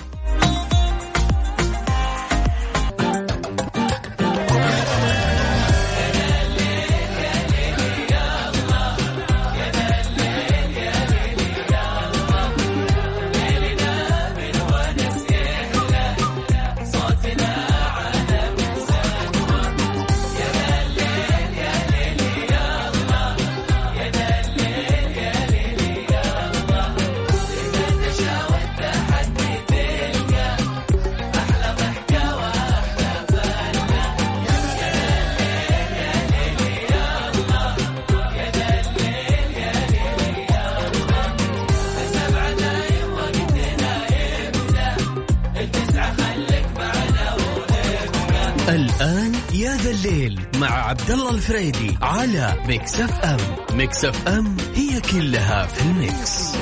[50.96, 53.38] عبد الله الفريدي على Mix FM.
[53.78, 56.55] Mix FM هي كلها في ال mix,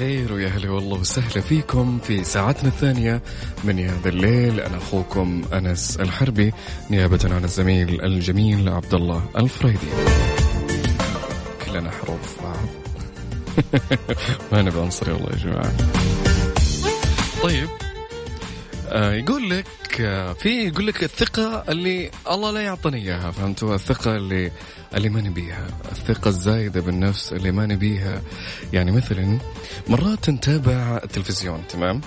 [0.00, 3.22] الخير ويا هلا والله وسهلا فيكم في ساعتنا الثانية
[3.64, 4.60] من يا ذا الليل.
[4.60, 6.52] أنا أخوكم أنس الحربي
[6.90, 9.86] نيابة عن الزميل الجميل عبد الله الفريدي.
[11.66, 12.68] كلنا حروف بعض
[14.52, 15.72] ما نبي عنصري والله يا جماعة.
[17.42, 17.68] طيب
[18.88, 19.64] آه يقول لك
[20.34, 24.50] في يقول لك الثقة اللي الله لا يعطيني إياها فهمتوا الثقة اللي
[24.96, 28.22] اللي ما نبيها الثقة الزايدة بالنفس اللي ما نبيها.
[28.72, 29.38] يعني مثلا
[29.88, 32.00] مرات نتابع التلفزيون تمام؟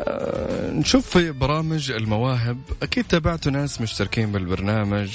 [0.00, 5.10] آه نشوف في برامج المواهب أكيد تابعتوا ناس مشتركين بالبرنامج.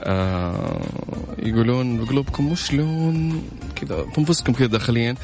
[0.00, 0.80] آه
[1.38, 3.42] يقولون بقلوبكم وشلون
[3.76, 5.14] كذا بانفسكم كذا داخليا.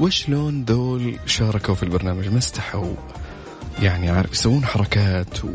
[0.00, 2.94] وشلون ذول شاركوا في البرنامج؟ ما استحوا.
[3.82, 5.48] يعني عارف يسوون حركات و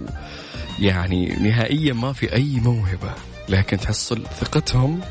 [0.79, 3.13] يعني نهائيا ما في أي موهبة
[3.49, 5.01] لكن تحصل ثقتهم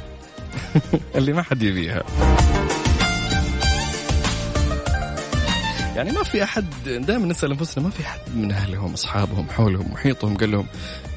[1.16, 2.02] اللي ما حد يبيها.
[5.96, 10.36] يعني ما في أحد دائما نسأل أنفسنا ما في حد من أهلهم أصحابهم حولهم محيطهم
[10.36, 10.66] قال لهم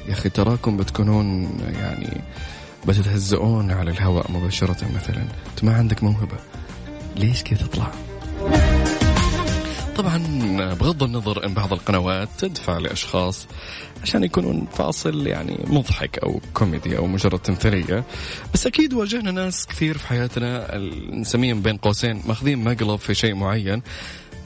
[0.08, 2.20] يا أخي تراكم بتكونون يعني
[2.88, 6.36] بتتهزئون على الهواء مباشرة مثلا أنت ما عندك موهبة
[7.16, 7.90] ليش كذا تطلع؟
[9.96, 10.18] طبعا
[10.74, 13.46] بغض النظر إن بعض القنوات تدفع لأشخاص
[14.02, 18.04] عشان يكونون فاصل يعني مضحك أو كوميدي أو مجرد تمثيلية.
[18.54, 20.78] بس أكيد واجهنا ناس كثير في حياتنا
[21.10, 23.82] نسميهم بين قوسين ماخذين مقلب في شيء معين.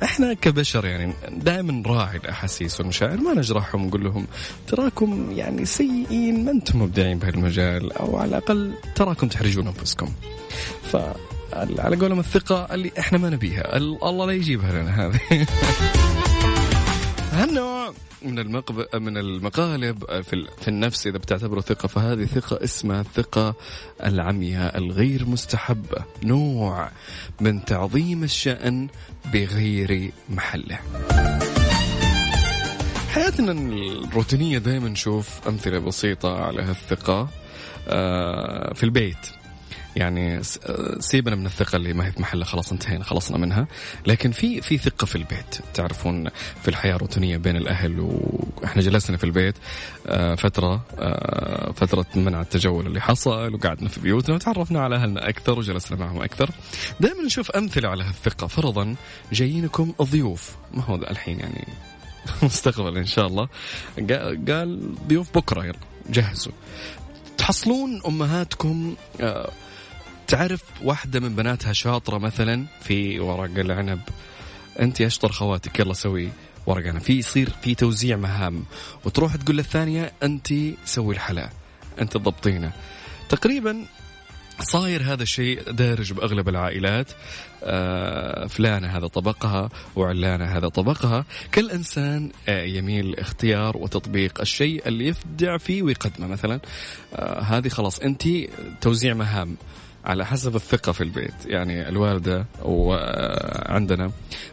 [0.03, 4.27] إحنا كبشر يعني دائما نراعي الأحاسيس والمشاعر ما نجرحهم ونقول لهم
[4.67, 10.09] تراكم يعني سيئين ما أنتم مبدعين بهالمجال أو على الأقل تراكم تحرجون أنفسكم.
[10.83, 10.97] ف
[11.53, 13.77] على قولهم الثقة اللي إحنا ما نبيها.
[13.77, 15.47] الله لا يجيبها لنا هذه.
[17.33, 18.87] هالنوع من المقب...
[18.95, 20.47] من المقالب في.
[20.61, 23.55] في النفس إذا بتعتبره ثقة فهذه ثقة اسمها الثقة
[24.05, 26.05] العمياء الغير مستحبة.
[26.25, 26.91] نوع
[27.41, 28.89] من تعظيم الشأن
[29.33, 30.79] بغير محله.
[33.09, 37.29] حياتنا الروتينية دائما نشوف أمثلة بسيطة على هالثقه
[37.89, 39.38] آه، في البيت.
[39.97, 40.43] يعني
[41.01, 43.67] سيبنا من الثقة اللي ما هي في محلها خلاص انتهينا خلصنا منها.
[44.07, 45.59] لكن في في ثقة في البيت.
[45.75, 46.29] تعرفون
[46.63, 49.55] في الحياة الروتينيه بين الأهل وإحنا جلسنا في البيت
[50.07, 55.59] آه، فترة آه، فترة منع التجول اللي حصل وقعدنا في بيوتنا وتعرفنا على أهلنا أكثر
[55.59, 56.51] وجلسنا معهم أكثر.
[57.01, 58.47] دائما نشوف أمثلة على هالثقة.
[58.47, 58.97] فرضا
[59.33, 60.57] جايينكم ضيوف.
[60.75, 61.65] ما هو الحين يعني؟
[62.43, 63.49] مستقبل إن شاء الله.
[64.49, 65.79] قال ضيوف بكرة يلا
[66.11, 66.53] جهزوا.
[67.39, 69.51] تحصلون أمهاتكم آه
[70.29, 74.01] تعرف واحدة من بناتها شاطرة مثلا في ورق العنب؟
[74.81, 76.29] أنت أشطر خواتك يلا سوي
[76.67, 77.01] ورق عنب.
[77.01, 78.65] في يصير في توزيع مهام.
[79.05, 80.49] وتروح تقول للثانية أنت
[80.85, 81.51] سوي الحلا.
[82.01, 82.73] أنت ضبطينه
[83.29, 83.85] تقريبا
[84.61, 87.11] صاير هذا الشيء دارج بأغلب العائلات.
[87.65, 91.25] آه فلانة هذا طبقها وعلانة هذا طبقها.
[91.55, 96.61] كل انسان آه يميل لاختيار وتطبيق الشيء اللي يبدع فيه ويقدمه مثلا.
[97.15, 98.23] آه هذه خلاص أنت
[98.81, 99.57] توزيع مهام.
[100.05, 101.35] على حسب الثقة في البيت.
[101.47, 104.11] يعني الوالدة وعندنا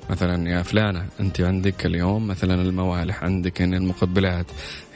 [0.09, 4.45] مثلا يا فلانة أنت عندك اليوم مثلا الموالح عندك هنا المقبلات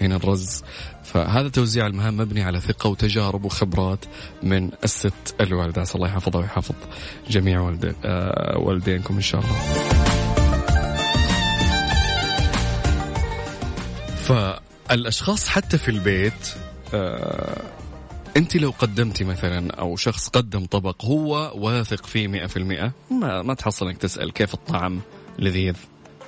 [0.02, 0.64] هنا الرز.
[1.04, 4.06] فهذا توزيع المهام مبني على ثقة وتجارب وخبرات
[4.44, 5.82] من الست الوالدة.
[5.82, 6.76] عسى الله يحفظها ويحفظ
[7.30, 7.78] جميع.
[8.06, 9.60] آه والدينكم إن شاء الله.
[14.24, 16.50] فالأشخاص حتى في البيت
[16.94, 17.62] آه
[18.38, 23.42] أنت لو قدمتي مثلا أو شخص قدم طبق هو واثق فيه مئة في المئة ما,
[23.42, 25.00] ما تحصل إنك تسأل كيف الطعم
[25.40, 25.76] لذيذ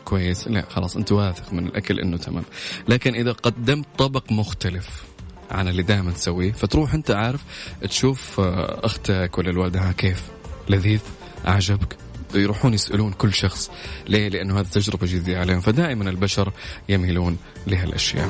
[0.06, 2.44] كويس لا خلاص أنت واثق من الأكل إنه تمام.
[2.88, 5.04] لكن إذا قدمت طبق مختلف
[5.52, 7.42] عن اللي دائما تسويه فتروح أنت عارف
[7.82, 10.24] تشوف آه، أختك ولا الوالده كيف
[10.70, 11.00] لذيذ
[11.48, 11.98] أعجبك
[12.36, 13.72] يروحون يسألون كل شخص
[14.08, 16.54] ليه؟ لأنه هذه تجربة جديدة عليهم فدائما البشر
[16.90, 17.38] يميلون
[17.68, 18.30] لهالأشياء.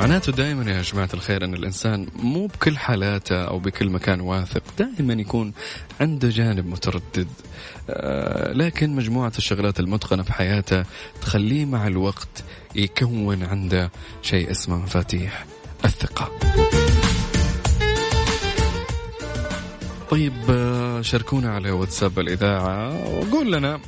[0.00, 5.12] معناته دائما يا جماعة الخير أن الإنسان مو بكل حالاته أو بكل مكان واثق دائما
[5.14, 5.52] يكون
[6.00, 7.28] عنده جانب متردد.
[7.90, 10.84] آه لكن مجموعة الشغلات المتقنة في حياته
[11.20, 13.90] تخليه مع الوقت يكون عنده
[14.22, 15.46] شيء اسمه مفاتيح
[15.84, 16.30] الثقة.
[20.10, 23.80] طيب آه، شاركونا على واتساب الإذاعة وقول لنا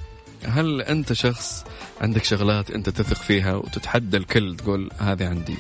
[0.45, 1.65] هل أنت شخص
[2.01, 5.57] عندك شغلات أنت تثق فيها وتتحدى الكل تقول هذه عندي؟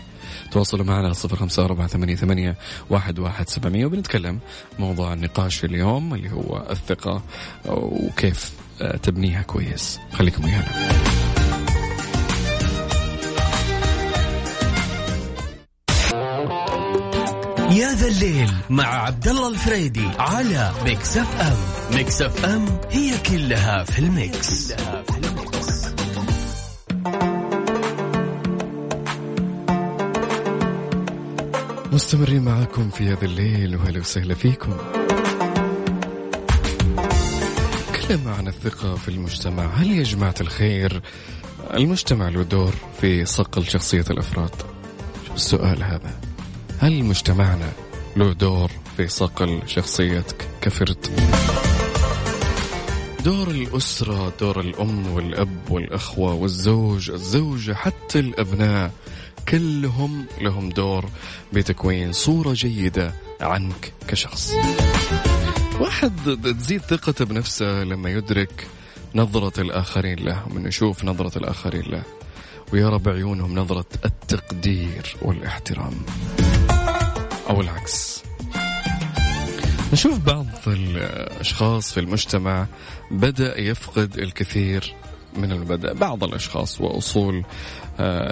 [0.51, 2.57] تواصلوا معنا على صفر خمسة أربعة ثمانية, ثمانية
[2.91, 3.87] واحد, واحد سبعمية.
[3.87, 4.39] وبنتكلم
[4.79, 7.23] موضوع النقاش اليوم اللي هو الثقة
[7.67, 8.53] وكيف
[9.03, 9.99] تبنيها كويس.
[10.13, 10.93] خليكم ويانا
[17.73, 21.57] يا ذا الليل مع عبد الله الفريدي على Mix FM.
[21.97, 25.32] Mix FM هي كلها في ال mix, كلها في ال mix.
[31.93, 34.77] مستمرين معاكم في هذا الليل وهلا وسهلا فيكم.
[38.01, 39.67] كلام عن الثقة في المجتمع.
[39.67, 41.03] هل يا جماعة الخير
[41.75, 44.51] المجتمع له دور في صقل شخصية الأفراد؟
[45.35, 46.21] السؤال هذا؟
[46.79, 47.73] هل مجتمعنا
[48.17, 51.07] له دور في صقل شخصيتك كفرد؟
[53.25, 58.91] دور الأسرة دور الأم والأب والأخوة والزوج الزوجة حتى الأبناء
[59.49, 61.05] كلهم لهم دور
[61.53, 64.53] بتكوين صورة جيدة عنك كشخص.
[65.81, 68.67] واحد تزيد ثقته بنفسه لما يدرك
[69.15, 72.03] نظرة الآخرين له من يشوف نظرة الآخرين له
[72.73, 75.95] ويرى بعيونهم نظرة التقدير والاحترام.
[77.51, 78.23] أو العكس.
[79.93, 82.67] نشوف بعض الأشخاص في المجتمع
[83.11, 84.95] بدأ يفقد الكثير
[85.37, 87.45] من المبدأ بعض الأشخاص وأصول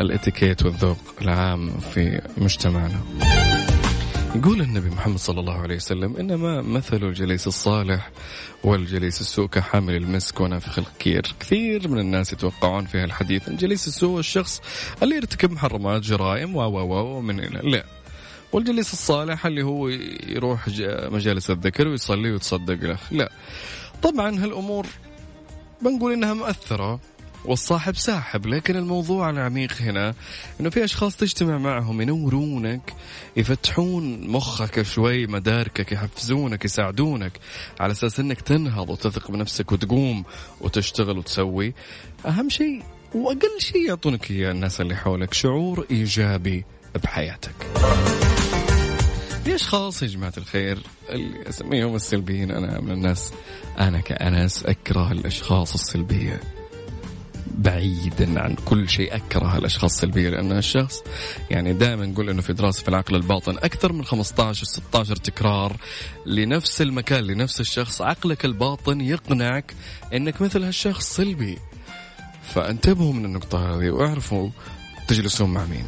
[0.01, 3.01] الاتيكيت والذوق العام في مجتمعنا.
[4.35, 8.11] يقول النبي محمد صلى الله عليه وسلم إنما مثل الجليس الصالح
[8.65, 14.19] والجليس السوء كحامل المسك ونافخ الكير، كثير من الناس يتوقعون في هالحديث إن جليس السوء
[14.19, 14.61] الشخص
[15.03, 17.71] اللي يرتكب محرمات جرائم و و من إلى.
[17.71, 17.85] لا.
[18.53, 19.89] والجليس الصالح اللي هو
[20.29, 22.99] يروح مجالس الذكر ويصلي ويتصدق له.
[23.11, 23.33] لا.
[24.03, 24.87] طبعا هالأمور
[25.83, 27.01] بنقول إنها مؤثرة.
[27.45, 30.15] والصاحب ساحب لكن الموضوع العميق هنا
[30.61, 32.95] إنه في أشخاص تجتمع معهم ينورونك
[33.37, 37.33] يفتحون مخك شوي مداركك يحفزونك يساعدونك
[37.81, 40.25] على أساس إنك تنهض وتثق بنفسك وتقوم
[40.61, 41.75] وتشتغل وتسوي.
[42.27, 42.83] أهم شيء
[43.15, 46.65] وأقل شيء يعطونك إياه الناس اللي حولك شعور إيجابي
[47.03, 47.55] بحياتك.
[49.45, 50.79] في أشخاص يا جماعة الخير
[51.11, 53.33] اللي أسميهم السلبيين أنا من الناس
[53.79, 56.60] أنا كأنس أكره الأشخاص السلبية.
[57.61, 61.03] بعيدا عن كل شيء أكره الأشخاص السلبية لأن الشخص
[61.51, 65.77] يعني دائما نقول إنه في دراسة في العقل الباطن أكثر من 15 16 تكرار
[66.27, 68.03] لنفس المكان لنفس الشخص.
[68.03, 69.75] عقلك الباطن يقنعك
[70.15, 71.59] إنك مثل هالشخص سلبي.
[72.55, 74.51] فانتبهوا من النقطة هذه واعرفوا
[75.09, 75.85] تجلسون مع مين.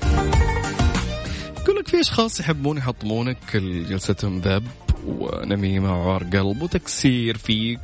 [1.61, 3.57] يقول لك في أشخاص يحبون يحطمونك
[3.89, 4.65] جلستهم ذب
[5.07, 7.81] ونميمة وعار قلب وتكسير فيك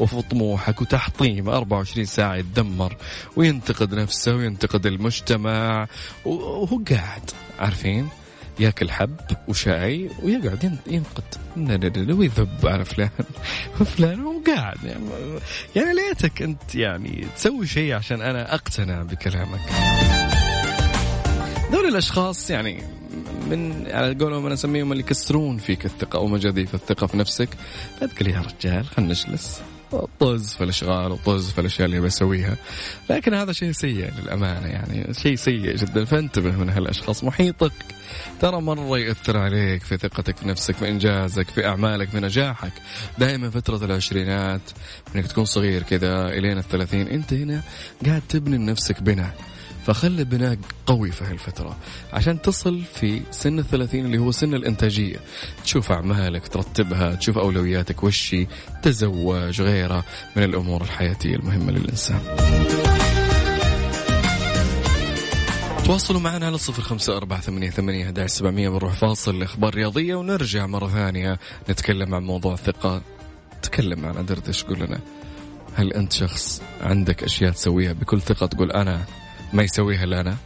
[0.00, 1.48] وفي طموحك وتحطيم.
[1.48, 2.96] 24 ساعة يتدمر
[3.36, 5.86] وينتقد نفسه وينتقد المجتمع.
[6.24, 8.08] وهو قاعد عارفين؟
[8.60, 9.16] ياكل حب
[9.48, 11.24] وشاي ويقعد ينقد.
[12.18, 12.66] ويذب.
[12.66, 13.10] على فلان
[13.80, 15.04] وفلان وقاعد يعني,
[15.76, 19.60] يعني ليتك أنت يعني تسوي شيء عشان أنا أقتنع بكلامك.
[21.72, 22.95] دول الأشخاص يعني
[23.50, 27.48] من على قولهم أنا أسميهم اللي يكسرون فيك الثقة أو مجاديف الثقة في نفسك.
[28.00, 29.60] لا تقول يا رجال خلينا نجلس.
[30.20, 32.56] طز في الأشغال وطز في الأشياء اللي بسويها
[33.10, 36.04] لكن هذا شيء سيء للأمانة يعني شيء سيء جدا.
[36.04, 37.24] فانتبه من هالأشخاص.
[37.24, 37.72] محيطك.
[38.40, 42.72] ترى مرة ياثر عليك في ثقتك في نفسك في إنجازك في أعمالك في نجاحك.
[43.18, 44.60] دائما فترة العشرينات
[45.16, 47.62] إنك تكون صغير كذا الين الثلاثين أنت هنا
[48.06, 49.34] قاعد تبني لنفسك بناء.
[49.86, 51.76] فخلي بناء قوي في هالفترة
[52.12, 55.16] عشان تصل في سن الثلاثين اللي هو سن الإنتاجية.
[55.64, 58.46] تشوف أعمالك ترتبها تشوف أولوياتك وشي
[58.82, 60.04] تزوج غيره
[60.36, 62.20] من الأمور الحياتية المهمة للإنسان.
[65.84, 70.66] تواصلوا معنا على صفر خمسة أربعة ثمانية, ثمانية هداش سبعمية بنروح فاصل إخبار رياضية ونرجع
[70.66, 71.38] مرة ثانية
[71.70, 73.02] نتكلم عن موضوع الثقة.
[73.62, 75.00] تكلم معنا دردش قول لنا
[75.74, 79.04] هل أنت شخص عندك أشياء تسويها بكل ثقة؟ تقول أنا
[79.52, 80.36] ما يسويها الا أنا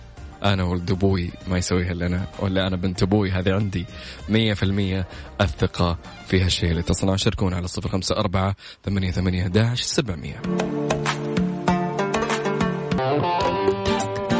[0.44, 3.86] أنا ولد أبوي ما يسويها الا أنا ولا أنا بنت أبوي هذه عندي.
[4.28, 5.06] مية في المية
[5.40, 10.42] الثقة في هالشيء اللي تصنع شاركونا على صفر خمسة أربعة ثمانية ثمانية داعش سبعمية.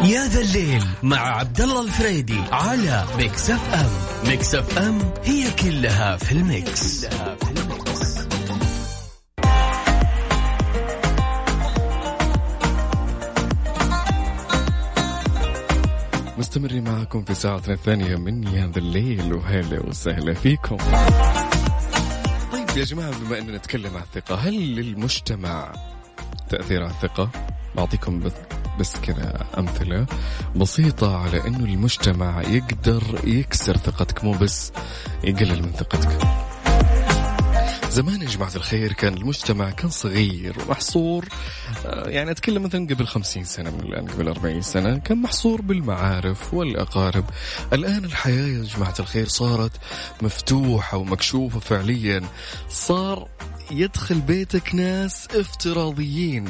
[0.05, 3.91] يا ذا الليل مع عبد الله الفريدي على Mix FM.
[4.29, 7.70] Mix FM هي كلها في ال mix, كلها في ال mix.
[16.41, 19.35] مستمرين معكم في ساعتنا الثانية من يا ذا الليل.
[19.35, 20.77] وهلا وسهلا فيكم.
[22.53, 25.73] طيب يا جماعة بما أننا نتكلم عن الثقة هل للمجتمع
[26.49, 27.31] تأثير على الثقة؟
[27.77, 28.31] بعطيكم
[28.81, 30.07] بس كذا أمثلة
[30.57, 34.73] بسيطة على أنه المجتمع يقدر يكسر ثقتك مو بس
[35.25, 36.19] يقلل من ثقتك.
[37.91, 41.29] زمان يا جماعة الخير كان المجتمع كان صغير ومحصور.
[41.87, 46.55] آه، يعني أتكلم مثلا قبل خمسين سنة من الآن قبل أربعين سنة كان محصور بالمعارف
[46.55, 47.25] والأقارب.
[47.73, 49.73] الآن الحياة يا جماعة الخير صارت
[50.23, 52.23] مفتوحة ومكشوفة فعليا.
[52.69, 53.29] صار
[53.71, 56.45] يدخل بيتك ناس افتراضيين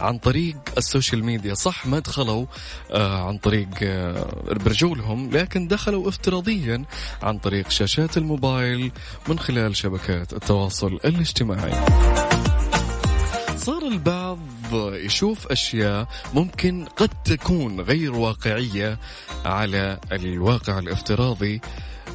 [0.00, 1.54] عن طريق السوشيال ميديا.
[1.54, 2.46] صح ما دخلوا
[2.90, 6.84] آه عن طريق آه برجولهم لكن دخلوا افتراضيا
[7.22, 8.92] عن طريق شاشات الموبايل
[9.28, 11.74] من خلال شبكات التواصل الاجتماعي.
[13.56, 14.38] صار البعض
[14.74, 18.98] يشوف أشياء ممكن قد تكون غير واقعية
[19.44, 21.60] على الواقع الافتراضي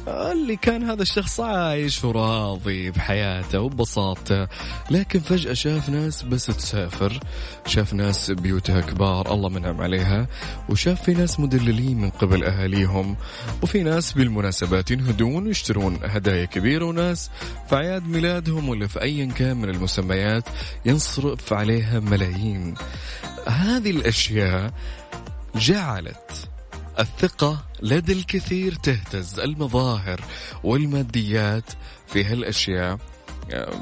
[0.08, 4.48] اللي كان هذا الشخص عايش وراضي بحياته وببساطته
[4.90, 7.20] لكن فجأة شاف ناس بس تسافر
[7.66, 10.26] شاف ناس بيوتها كبار الله منعم عليها
[10.68, 13.16] وشاف في ناس مدللين من قبل أهاليهم
[13.62, 17.30] وفي ناس بالمناسبات ينهدون ويشترون هدايا كبيرة وناس
[17.68, 20.44] في أعياد ميلادهم ولا في أيا كان من المسميات
[20.84, 22.74] ينصرف عليها ملايين.
[23.46, 24.72] هذه الأشياء
[25.54, 26.49] جعلت
[27.00, 30.20] الثقة لدى الكثير تهتز المظاهر
[30.64, 31.64] والماديات
[32.06, 32.98] في هالأشياء.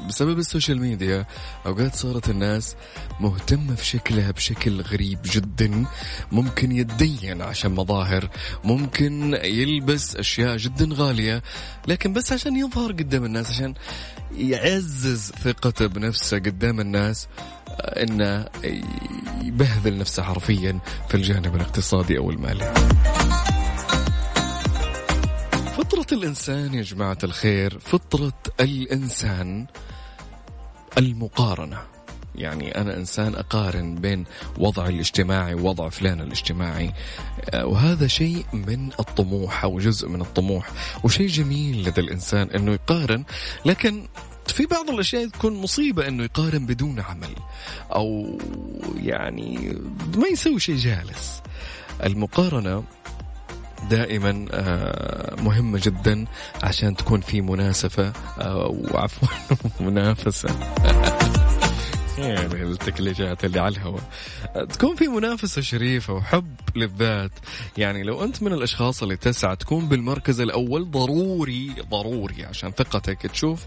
[0.07, 1.25] بسبب السوشيال ميديا
[1.65, 2.75] أوقات صارت الناس
[3.19, 5.85] مهتمة في شكلها بشكل غريب جدا
[6.31, 8.29] ممكن يتدين عشان مظاهر
[8.63, 11.43] ممكن يلبس أشياء جدا غالية
[11.87, 13.73] لكن بس عشان يظهر قدام الناس عشان
[14.37, 17.27] يعزز ثقته بنفسه قدام الناس.
[17.79, 18.45] انه
[19.43, 22.73] يبهذل نفسه حرفيا في الجانب الاقتصادي أو المالي.
[25.77, 29.65] فطرة الإنسان يا جماعة الخير فطرة الإنسان
[30.97, 31.77] المقارنة.
[32.35, 34.25] يعني أنا إنسان أقارن بين
[34.57, 36.93] وضعي الاجتماعي ووضع فلان الاجتماعي.
[37.53, 40.69] وهذا شيء من الطموح أو جزء من الطموح
[41.03, 43.23] وشيء جميل لدى الإنسان أنه يقارن.
[43.65, 44.07] لكن
[44.51, 47.35] في بعض الأشياء تكون مصيبة إنه يقارن بدون عمل
[47.95, 48.37] أو
[48.95, 49.77] يعني
[50.17, 51.41] ما يسوي شيء جالس.
[52.05, 52.83] المقارنة
[53.89, 56.25] دائما آه، مهمة جدا
[56.63, 59.27] عشان تكون في مناسفة أو عفوا
[59.85, 60.49] منافسة.
[62.21, 64.03] يعني التكليجات اللي على الهواء.
[64.69, 67.31] تكون في منافسة شريفة وحب للذات.
[67.77, 73.65] يعني لو أنت من الأشخاص اللي تسعى تكون بالمركز الأول ضروري ضروري عشان ثقتك تشوف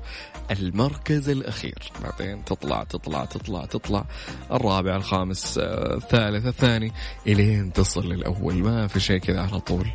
[0.50, 1.92] المركز الأخير.
[2.02, 4.04] بعدين تطلع تطلع تطلع تطلع.
[4.52, 6.92] الرابع الخامس الثالث الثاني
[7.26, 8.54] إلين تصل للأول.
[8.54, 9.86] ما في شيء كذا على طول.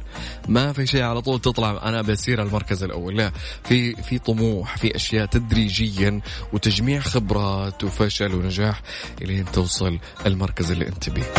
[0.48, 1.82] ما في شيء على طول تطلع.
[1.84, 3.18] أنا بصير المركز الأول.
[3.18, 3.32] لا
[3.64, 6.22] في في طموح في أشياء تدريجيا
[6.54, 8.82] وتجميع خبرات وفشل ونجاح
[9.22, 11.34] إلين توصل المركز اللي أنت بيه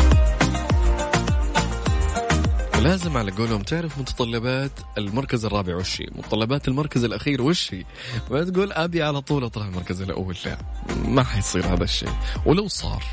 [2.82, 7.84] لازم على قولهم تعرف متطلبات المركز الرابع وش هي؟ متطلبات المركز الأخير وش هي؟
[8.30, 10.58] ما تقول أبي على طول أطلع المركز الأول لا
[11.04, 12.08] ما حيصير هذا الشيء.
[12.46, 13.04] ولو صار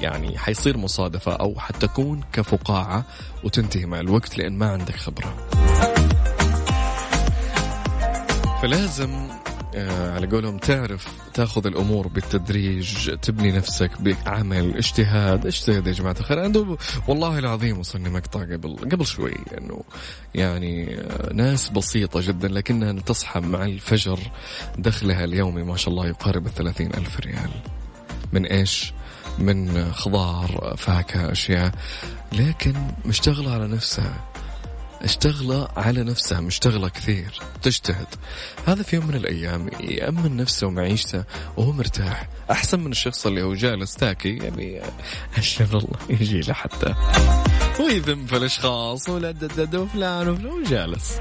[0.00, 3.04] يعني حيصير مصادفة أو حتكون كفقاعة
[3.44, 5.48] وتنتهي مع الوقت لأن ما عندك خبرة.
[8.62, 9.28] فلازم
[9.76, 16.40] على قولهم تعرف تاخذ الأمور بالتدريج تبني نفسك بعمل اجتهاد اجتهد يا جماعة الخير.
[16.40, 16.76] عنده
[17.08, 19.80] والله العظيم وصلني مقطع قبل قبل شوي إنه
[20.34, 24.18] يعني آه، ناس بسيطة جدا لكنها تصحى مع الفجر
[24.78, 27.50] دخلها اليومي ما شاء الله يقارب الثلاثين ألف ريال.
[28.32, 28.92] من إيش؟
[29.38, 31.72] من خضار فاكهة أشياء.
[32.32, 32.74] لكن
[33.06, 34.24] مشتغلة على نفسها.
[35.02, 38.06] اشتغل على نفسها مشتغلة كثير تجتهد.
[38.66, 41.24] هذا في يوم من الأيام يأمن نفسه ومعيشته
[41.56, 42.28] وهو مرتاح.
[42.50, 44.82] أحسن من الشخص اللي هو جالس تاكي يعني
[45.36, 46.94] أشهر الله يجي له حتى.
[47.80, 49.34] ويذم في الأشخاص ولا
[49.74, 51.18] وفلان وفلان وجالس.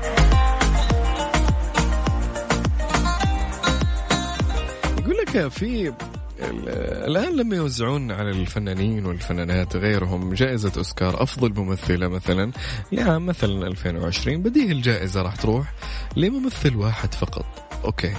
[4.99, 5.93] يقول لك في
[6.39, 12.51] الآن لما يوزعون على الفنانين والفنانات غيرهم جائزة أوسكار أفضل ممثلة مثلا
[12.91, 15.73] لعام مثلا 2020 بديه الجائزة راح تروح
[16.15, 17.45] لممثل واحد فقط.
[17.85, 18.13] أوكي.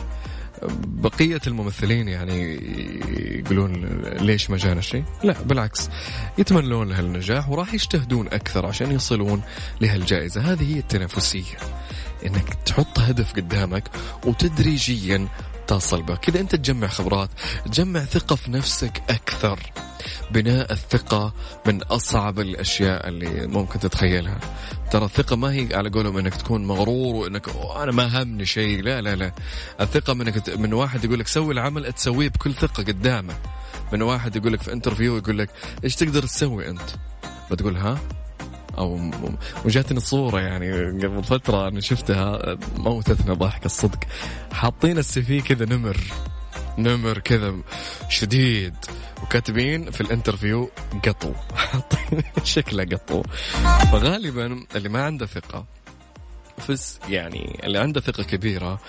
[0.87, 2.55] بقية الممثلين يعني
[3.39, 5.91] يقولون ليش ما جانا شيء؟ لا بالعكس.
[6.39, 9.43] يتمنون لها النجاح وراح يجتهدون أكثر عشان يصلون
[9.81, 10.41] لهالجائزة.
[10.41, 11.57] هذه هي التنافسية.
[12.27, 13.91] إنك تحط هدف قدامك
[14.27, 15.29] وتدريجيا
[15.67, 17.31] تصل به كذا أنت تجمع خبرات
[17.67, 19.59] تجمع ثقة في نفسك أكثر.
[20.31, 21.35] بناء الثقة
[21.67, 24.39] من أصعب الأشياء اللي ممكن تتخيلها.
[24.91, 28.83] ترى الثقة ما هي على قولهم إنك تكون مغرور وإنك أنا ما همني شيء.
[28.83, 29.33] لا لا لا.
[29.81, 33.35] الثقة منك من واحد يقول لك سوي العمل تسويه بكل ثقة قدامه.
[33.93, 35.51] من واحد يقول لك في interview يقول لك
[35.85, 36.91] إيش تقدر تسوي أنت؟
[37.51, 37.99] بتقول ها؟
[38.79, 39.01] أو
[39.65, 40.73] وجاتني صوره يعني
[41.07, 43.99] قبل فترة أنا شفتها موتتنا ضحك الصدق.
[44.53, 45.97] حاطين ال CV كذا نمر
[46.79, 47.55] نمر كذا
[48.09, 48.75] شديد
[49.23, 50.71] وكاتبين في ال interview
[51.07, 51.33] قطو.
[52.45, 53.23] شكله قطو.
[53.93, 55.65] فغالبا اللي ما عنده ثقة
[56.59, 58.81] فس يعني اللي عنده ثقة كبيرة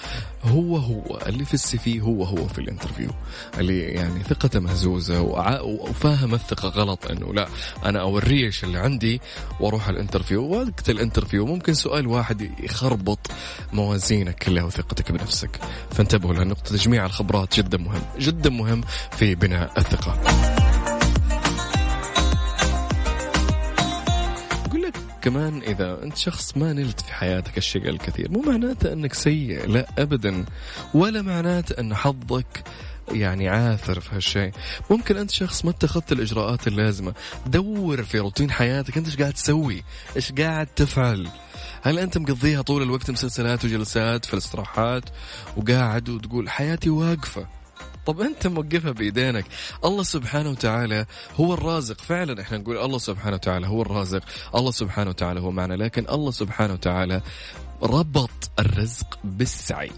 [0.43, 3.09] هو هو اللي في ال CV هو هو في ال interview.
[3.57, 5.22] اللي يعني ثقته مهزوزة
[5.61, 7.47] وفاهم الثقة غلط إنه لا
[7.86, 9.22] أنا أوريه إيش اللي عندي
[9.59, 10.43] وأروح ال interview.
[10.51, 13.20] وقت ال interview ممكن سؤال واحد يخربط
[13.74, 15.59] موازينك كلها وثقتك بنفسك.
[15.91, 20.76] فانتبهوا لنقطة تجميع الخبرات جدا مهم جدا مهم في بناء الثقة.
[25.22, 29.88] كمان إذا أنت شخص ما نلت في حياتك الشيء الكثير مو معناته أنك سيء لا
[29.97, 30.45] أبدا.
[30.93, 32.63] ولا معناته أن حظك
[33.11, 34.51] يعني عاثر في هالشيء.
[34.89, 37.13] ممكن أنت شخص ما اتخذت الإجراءات اللازمة.
[37.45, 39.84] دور في روتين حياتك أنت إيش قاعد تسوي؟
[40.15, 41.28] إيش قاعد تفعل؟
[41.82, 45.03] هل أنت مقضيها طول الوقت مسلسلات وجلسات في الاستراحات
[45.57, 47.57] وقاعد وتقول حياتي واقفة؟
[48.08, 49.45] طب انت موقفها بإيدينك.
[49.86, 51.05] الله سبحانه وتعالى
[51.36, 52.01] هو الرازق.
[52.01, 54.22] فعلا إحنا نقول الله سبحانه وتعالى هو الرازق.
[54.55, 55.74] الله سبحانه وتعالى هو معنا.
[55.74, 57.22] لكن الله سبحانه وتعالى
[57.84, 59.91] ربط الرزق بالسعي.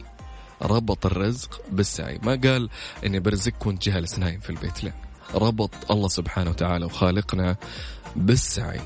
[0.61, 2.19] ربط الرزق بالسعي.
[2.23, 2.69] ما قال
[3.05, 4.83] إني برزقك وانت جالس نايم في البيت.
[4.83, 4.91] لا.
[5.35, 7.55] ربط الله سبحانه وتعالى وخالقنا
[8.15, 8.81] بالسعي.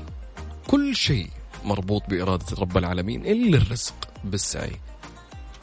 [0.66, 1.30] كل شيء
[1.64, 3.94] مربوط بإرادة رب العالمين إلا الرزق
[4.24, 4.80] بالسعي.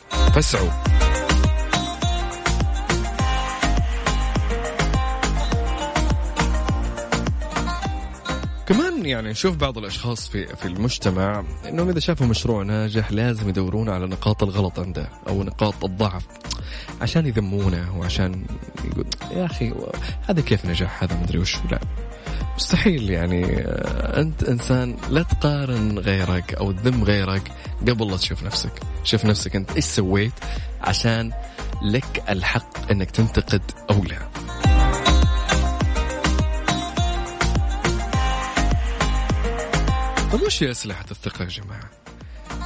[0.10, 1.11] فاسعوا.
[9.06, 14.08] يعني نشوف بعض الأشخاص في في المجتمع إنهم إذا شافوا مشروع ناجح لازم يدورون على
[14.08, 16.24] نقاط الغلط عنده أو نقاط الضعف
[17.02, 18.46] عشان يذمونه وعشان
[18.86, 19.74] يقول يا أخي
[20.30, 21.56] هذا كيف نجح؟ هذا مدري وش.
[21.72, 21.80] لا.
[22.56, 27.52] مستحيل يعني آه، أنت إنسان لا تقارن غيرك أو تذم غيرك
[27.88, 28.74] قبل لا تشوف نفسك.
[29.04, 30.34] شوف نفسك أنت إيش سويت
[30.82, 31.32] عشان
[31.82, 34.71] لك الحق إنك تنتقد أو لا.
[40.32, 41.90] طيب وش هي أسلحة الثقة يا جماعة؟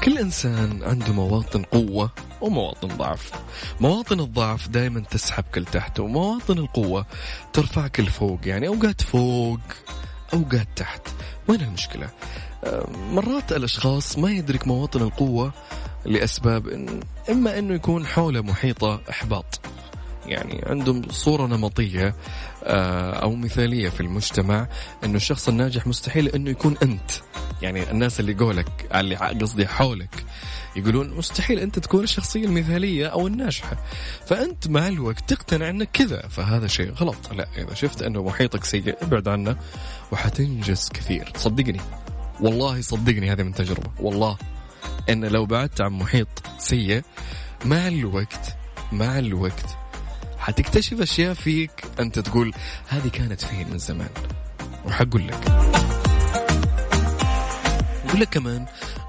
[0.03, 2.11] كل إنسان عنده مواطن قوة
[2.41, 3.31] ومواطن ضعف
[3.79, 7.05] مواطن الضعف دائما تسحبك لتحت ومواطن القوة
[7.53, 9.59] ترفعك لفوق يعني أوقات فوق
[10.33, 11.01] أوقات تحت
[11.47, 12.09] وين المشكلة؟
[13.11, 15.53] مرات الأشخاص ما يدرك مواطن القوة
[16.05, 16.99] لأسباب إن
[17.29, 19.59] إما أنه يكون حوله محيطة إحباط
[20.25, 22.15] يعني عندهم صورة نمطية
[22.65, 24.67] آه، أو مثالية في المجتمع
[25.03, 27.11] أنه الشخص الناجح مستحيل أنه يكون أنت.
[27.61, 30.25] يعني الناس اللي قولك اللي قصدي حولك
[30.75, 33.77] يقولون مستحيل أنت تكون الشخصية المثالية أو الناجحة.
[34.27, 36.27] فأنت مع الوقت تقتنع إنك كذا.
[36.27, 37.33] فهذا شيء غلط.
[37.33, 39.57] لا إذا شفت إنه محيطك سيء ابعد عنه
[40.11, 41.31] وحتنجز كثير.
[41.35, 41.81] صدقني.
[42.41, 43.91] والله صدقني هذه من تجربة.
[43.99, 44.37] والله.
[45.09, 47.01] إن لو بعدت عن محيط سيء
[47.65, 48.57] مع الوقت
[48.91, 49.77] مع الوقت
[50.39, 52.53] حتكتشف أشياء فيك أنت تقول
[52.87, 54.09] هذه كانت فين من زمان؟
[54.85, 55.47] وحقول لك.
[58.05, 58.65] أقول لك كمان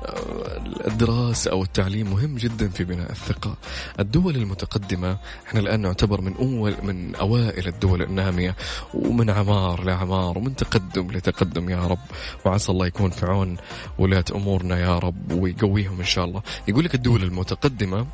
[0.07, 3.57] آه، الدراسة أو التعليم مهم جدا في بناء الثقة.
[4.01, 5.17] الدول المتقدمة
[5.47, 8.57] إحنا الآن نعتبر من أول من أوائل الدول النامية
[8.95, 11.99] ومن عمار لعمار ومن تقدم لتقدم يا رب.
[12.45, 13.57] وعسى الله يكون في عون
[13.99, 16.43] ولاة أمورنا يا رب ويقويهم إن شاء الله.
[16.69, 18.07] يقول لك الدول المتقدمة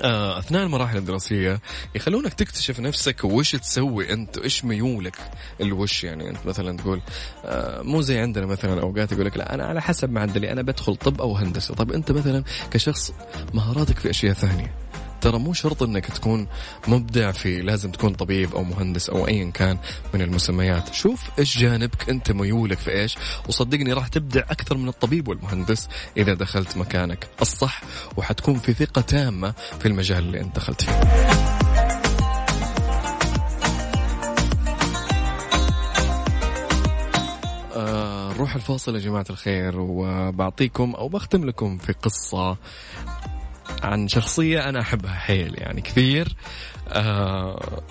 [0.00, 1.60] أثناء المراحل الدراسية
[1.94, 5.16] يخلونك تكتشف نفسك وش تسوي أنت وإيش ميولك
[5.60, 7.00] الوش يعني؟ أنت مثلا تقول
[7.44, 10.96] آه، مو زي عندنا مثلا أوقات يقول لك لا أنا على حسب معدلي أنا بدخل
[10.96, 11.74] طب أو هندسة.
[11.74, 13.12] طب أنت مثلا كشخص
[13.54, 14.85] مهاراتك في أشياء ثانية.
[15.26, 16.46] ترى مو شرط إنك تكون
[16.88, 19.78] مبدع في لازم تكون طبيب أو مهندس أو ايا كان
[20.14, 20.94] من المسميات.
[20.94, 23.18] شوف إيش جانبك أنت ميولك في إيش
[23.48, 27.82] وصدقني راح تبدع أكثر من الطبيب والمهندس إذا دخلت مكانك الصح
[28.16, 30.92] وحتكون في ثقة تامة في المجال اللي أنت دخلت فيه.
[37.76, 42.56] آه، نروح الفاصل يا جماعة الخير وبعطيكم أو بختم لكم في قصة
[43.82, 46.36] عن شخصية أنا أحبها حيل يعني كثير.
[46.88, 47.82] آه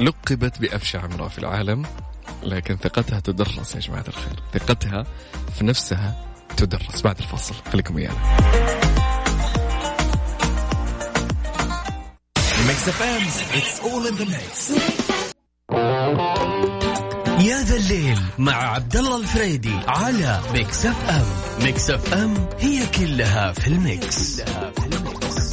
[0.00, 1.86] لقبت بأبشع امرأة في العالم
[2.42, 4.42] لكن ثقتها تدرس يا جماعة الخير.
[4.52, 5.06] ثقتها
[5.58, 6.24] في نفسها
[6.56, 7.02] تدرس.
[7.02, 8.72] بعد الفصل خليكم ويانا.
[17.42, 21.24] يا ذا الليل مع عبد الله الفريدي على Mix FM
[21.64, 25.52] Mix FM هي كلها في ال mix, كلها في ال mix.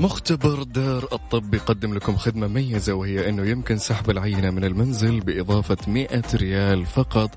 [0.00, 5.76] مختبر دار الطب يقدم لكم خدمة مميزة وهي أنه يمكن سحب العينة من المنزل بإضافة
[5.86, 7.30] 100 ريال فقط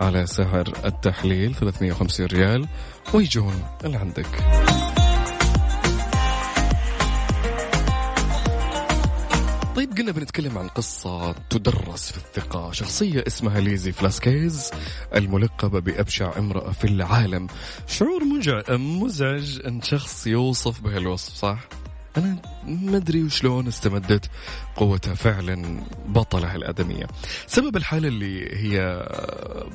[0.00, 2.66] على سعر التحليل 350 ريال
[3.14, 4.26] ويجون لعندك
[9.78, 14.70] طيب قلنا بنتكلم عن قصة تدرس في الثقة شخصية اسمها ليزي فلاسكيز
[15.14, 17.46] الملقبة بأبشع امرأة في العالم
[17.86, 18.24] شعور
[18.68, 21.68] مزعج أن شخص يوصف بهالوصف صح؟
[22.16, 22.36] أنا
[22.66, 24.30] ما أدري وشلون استمدت
[24.76, 27.06] قوتها فعلا بطلة الآدمية.
[27.46, 29.06] سبب الحالة اللي هي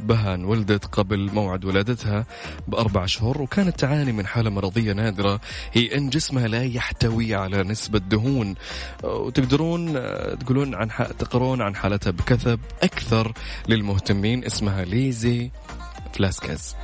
[0.03, 2.25] بها انولدت قبل موعد ولادتها
[2.67, 5.41] بأربع شهور وكانت تعاني من حالة مرضية نادرة
[5.73, 8.55] هي أن جسمها لا يحتوي على نسبة دهون.
[9.03, 9.93] وتقدرون
[10.39, 13.33] تقولون عن تقرون عن حالتها بكثب أكثر
[13.67, 15.51] للمهتمين اسمها ليزي
[16.13, 16.75] فلاسكيز.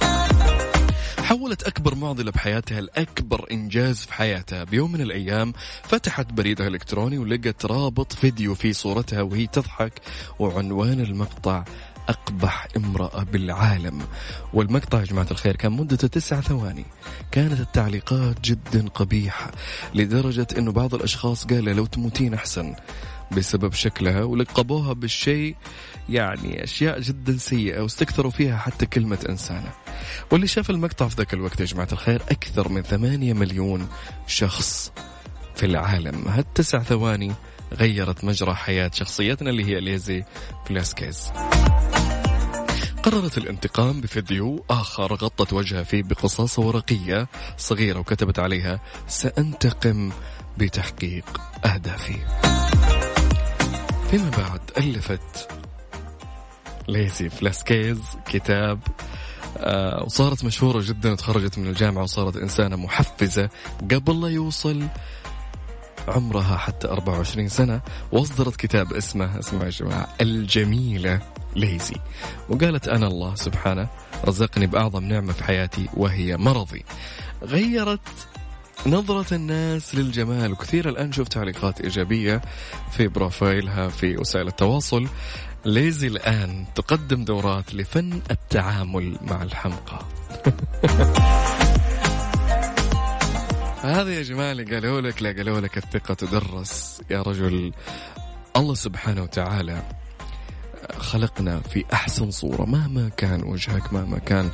[1.30, 4.64] حولت أكبر معضلة بحياتها لأكبر إنجاز في حياتها.
[4.64, 5.54] بيوم من الأيام
[5.84, 9.94] فتحت بريدها الإلكتروني ولقت رابط فيديو في صورتها وهي تضحك
[10.40, 11.64] وعنوان المقطع
[12.10, 14.02] أقبح امرأة بالعالم.
[14.54, 16.86] والمقطع يا جماعة الخير كان مدته تسع ثواني.
[17.32, 19.52] كانت التعليقات جدا قبيحة
[19.96, 22.76] لدرجة أنه بعض الأشخاص قال لو تموتين أحسن
[23.32, 25.56] بسبب شكلها ولقبوها بالشيء
[26.10, 29.72] يعني أشياء جدا سيئة واستكثروا فيها حتى كلمة إنسانة.
[30.32, 33.88] واللي شاف المقطع في ذاك الوقت يا جماعة الخير أكثر من ثمانية مليون
[34.28, 34.92] شخص
[35.56, 36.28] في العالم.
[36.28, 37.34] هالتسع ثواني
[37.74, 40.24] غيرت مجرى حياة شخصيتنا اللي هي ليزي
[40.66, 41.32] فلاسكيز
[43.04, 47.28] قررت الانتقام بفيديو آخر غطت وجهها فيه بقصاصة ورقية
[47.58, 50.12] صغيرة وكتبت عليها سأنتقم
[50.58, 52.18] بتحقيق أهدافي
[54.12, 55.50] فيما بعد ألفت
[56.88, 58.80] ليزي فلاسكيز كتاب
[60.06, 63.50] وصارت مشهورة جدا وتخرجت من الجامعة وصارت إنسانة محفزة.
[63.92, 64.84] قبل لا يوصل
[66.08, 67.82] عمرها حتى 24 سنة
[68.12, 71.22] وأصدرت كتاب اسمه اسمه يا جماعة الجميلة
[71.56, 71.96] ليزي.
[72.50, 73.88] وقالت أنا الله سبحانه
[74.26, 76.86] رزقني بأعظم نعمة في حياتي وهي مرضي.
[77.44, 78.00] غيرت
[78.86, 82.42] نظرة الناس للجمال وكثير الآن شفت تعليقات إيجابية
[82.92, 85.08] في بروفايلها في وسائل التواصل.
[85.66, 90.00] ليزي الآن تقدم دورات لفن التعامل مع الحمقى.
[93.84, 97.02] هذا يا جماعة اللي قالوا لك لا قالوا لك الثقة تدرس.
[97.10, 97.74] يا رجل
[98.58, 99.84] الله سبحانه وتعالى
[100.98, 104.50] خلقنا في أحسن صورة مهما كان وجهك مهما كان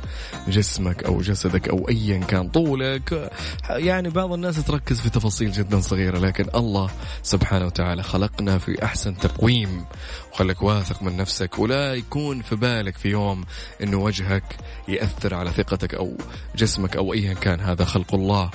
[0.48, 3.32] جسمك أو جسدك أو أيا كان طولك.
[3.70, 6.90] يعني بعض الناس تركز في تفاصيل جدا صغيرة لكن الله
[7.22, 9.84] سبحانه وتعالى خلقنا في أحسن تقويم.
[10.32, 13.44] وخلك واثق من نفسك ولا يكون في بالك في يوم
[13.82, 14.56] أنه وجهك
[14.88, 16.16] يأثر على ثقتك أو
[16.56, 17.60] جسمك أو أيا كان.
[17.60, 18.50] هذا خلق الله.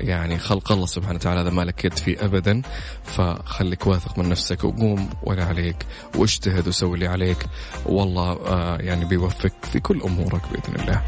[0.00, 2.62] يعني خلق الله سبحانه وتعالى هذا ما لك يد فيه ابدا
[3.04, 5.76] فخليك واثق من نفسك وقوم ولا عليك
[6.14, 7.46] واجتهد وسوي اللي عليك
[7.86, 11.02] والله آه يعني بيوفق في كل أمورك بإذن الله.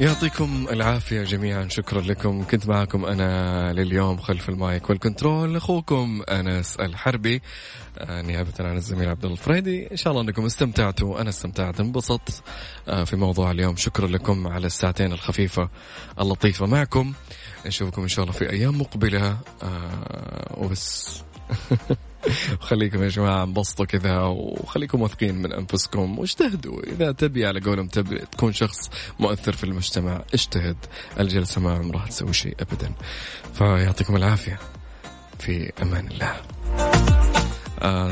[0.00, 1.68] يعطيكم العافية جميعا.
[1.68, 2.44] شكرا لكم.
[2.44, 5.56] كنت معكم أنا لليوم خلف ال mic وال control.
[5.56, 7.42] أخوكم أنس الحربي
[8.10, 9.90] نيابة عن الزميل عبد الله الفريدي.
[9.90, 11.20] إن شاء الله أنكم استمتعتوا.
[11.20, 12.42] أنا استمتعت انبسطت
[12.88, 13.76] آه، في موضوع اليوم.
[13.76, 15.68] شكرا لكم على الساعتين الخفيفة
[16.20, 17.12] اللطيفة معكم.
[17.66, 19.38] نشوفكم إن شاء الله في أيام مقبلة.
[19.62, 21.22] آه، وبس.
[22.60, 26.18] خليكم يا جماعة انبسطوا كذا وخليكم واثقين من أنفسكم.
[26.18, 26.82] واجتهدوا.
[26.82, 30.76] إذا تبي على قولهم تبي تكون شخص مؤثر في المجتمع اجتهد.
[31.20, 32.92] الجلسة ما عمرها تسوي شيء أبدا.
[33.54, 34.58] فيعطيكم العافية.
[35.38, 36.36] في أمان الله.
[37.82, 38.10] آه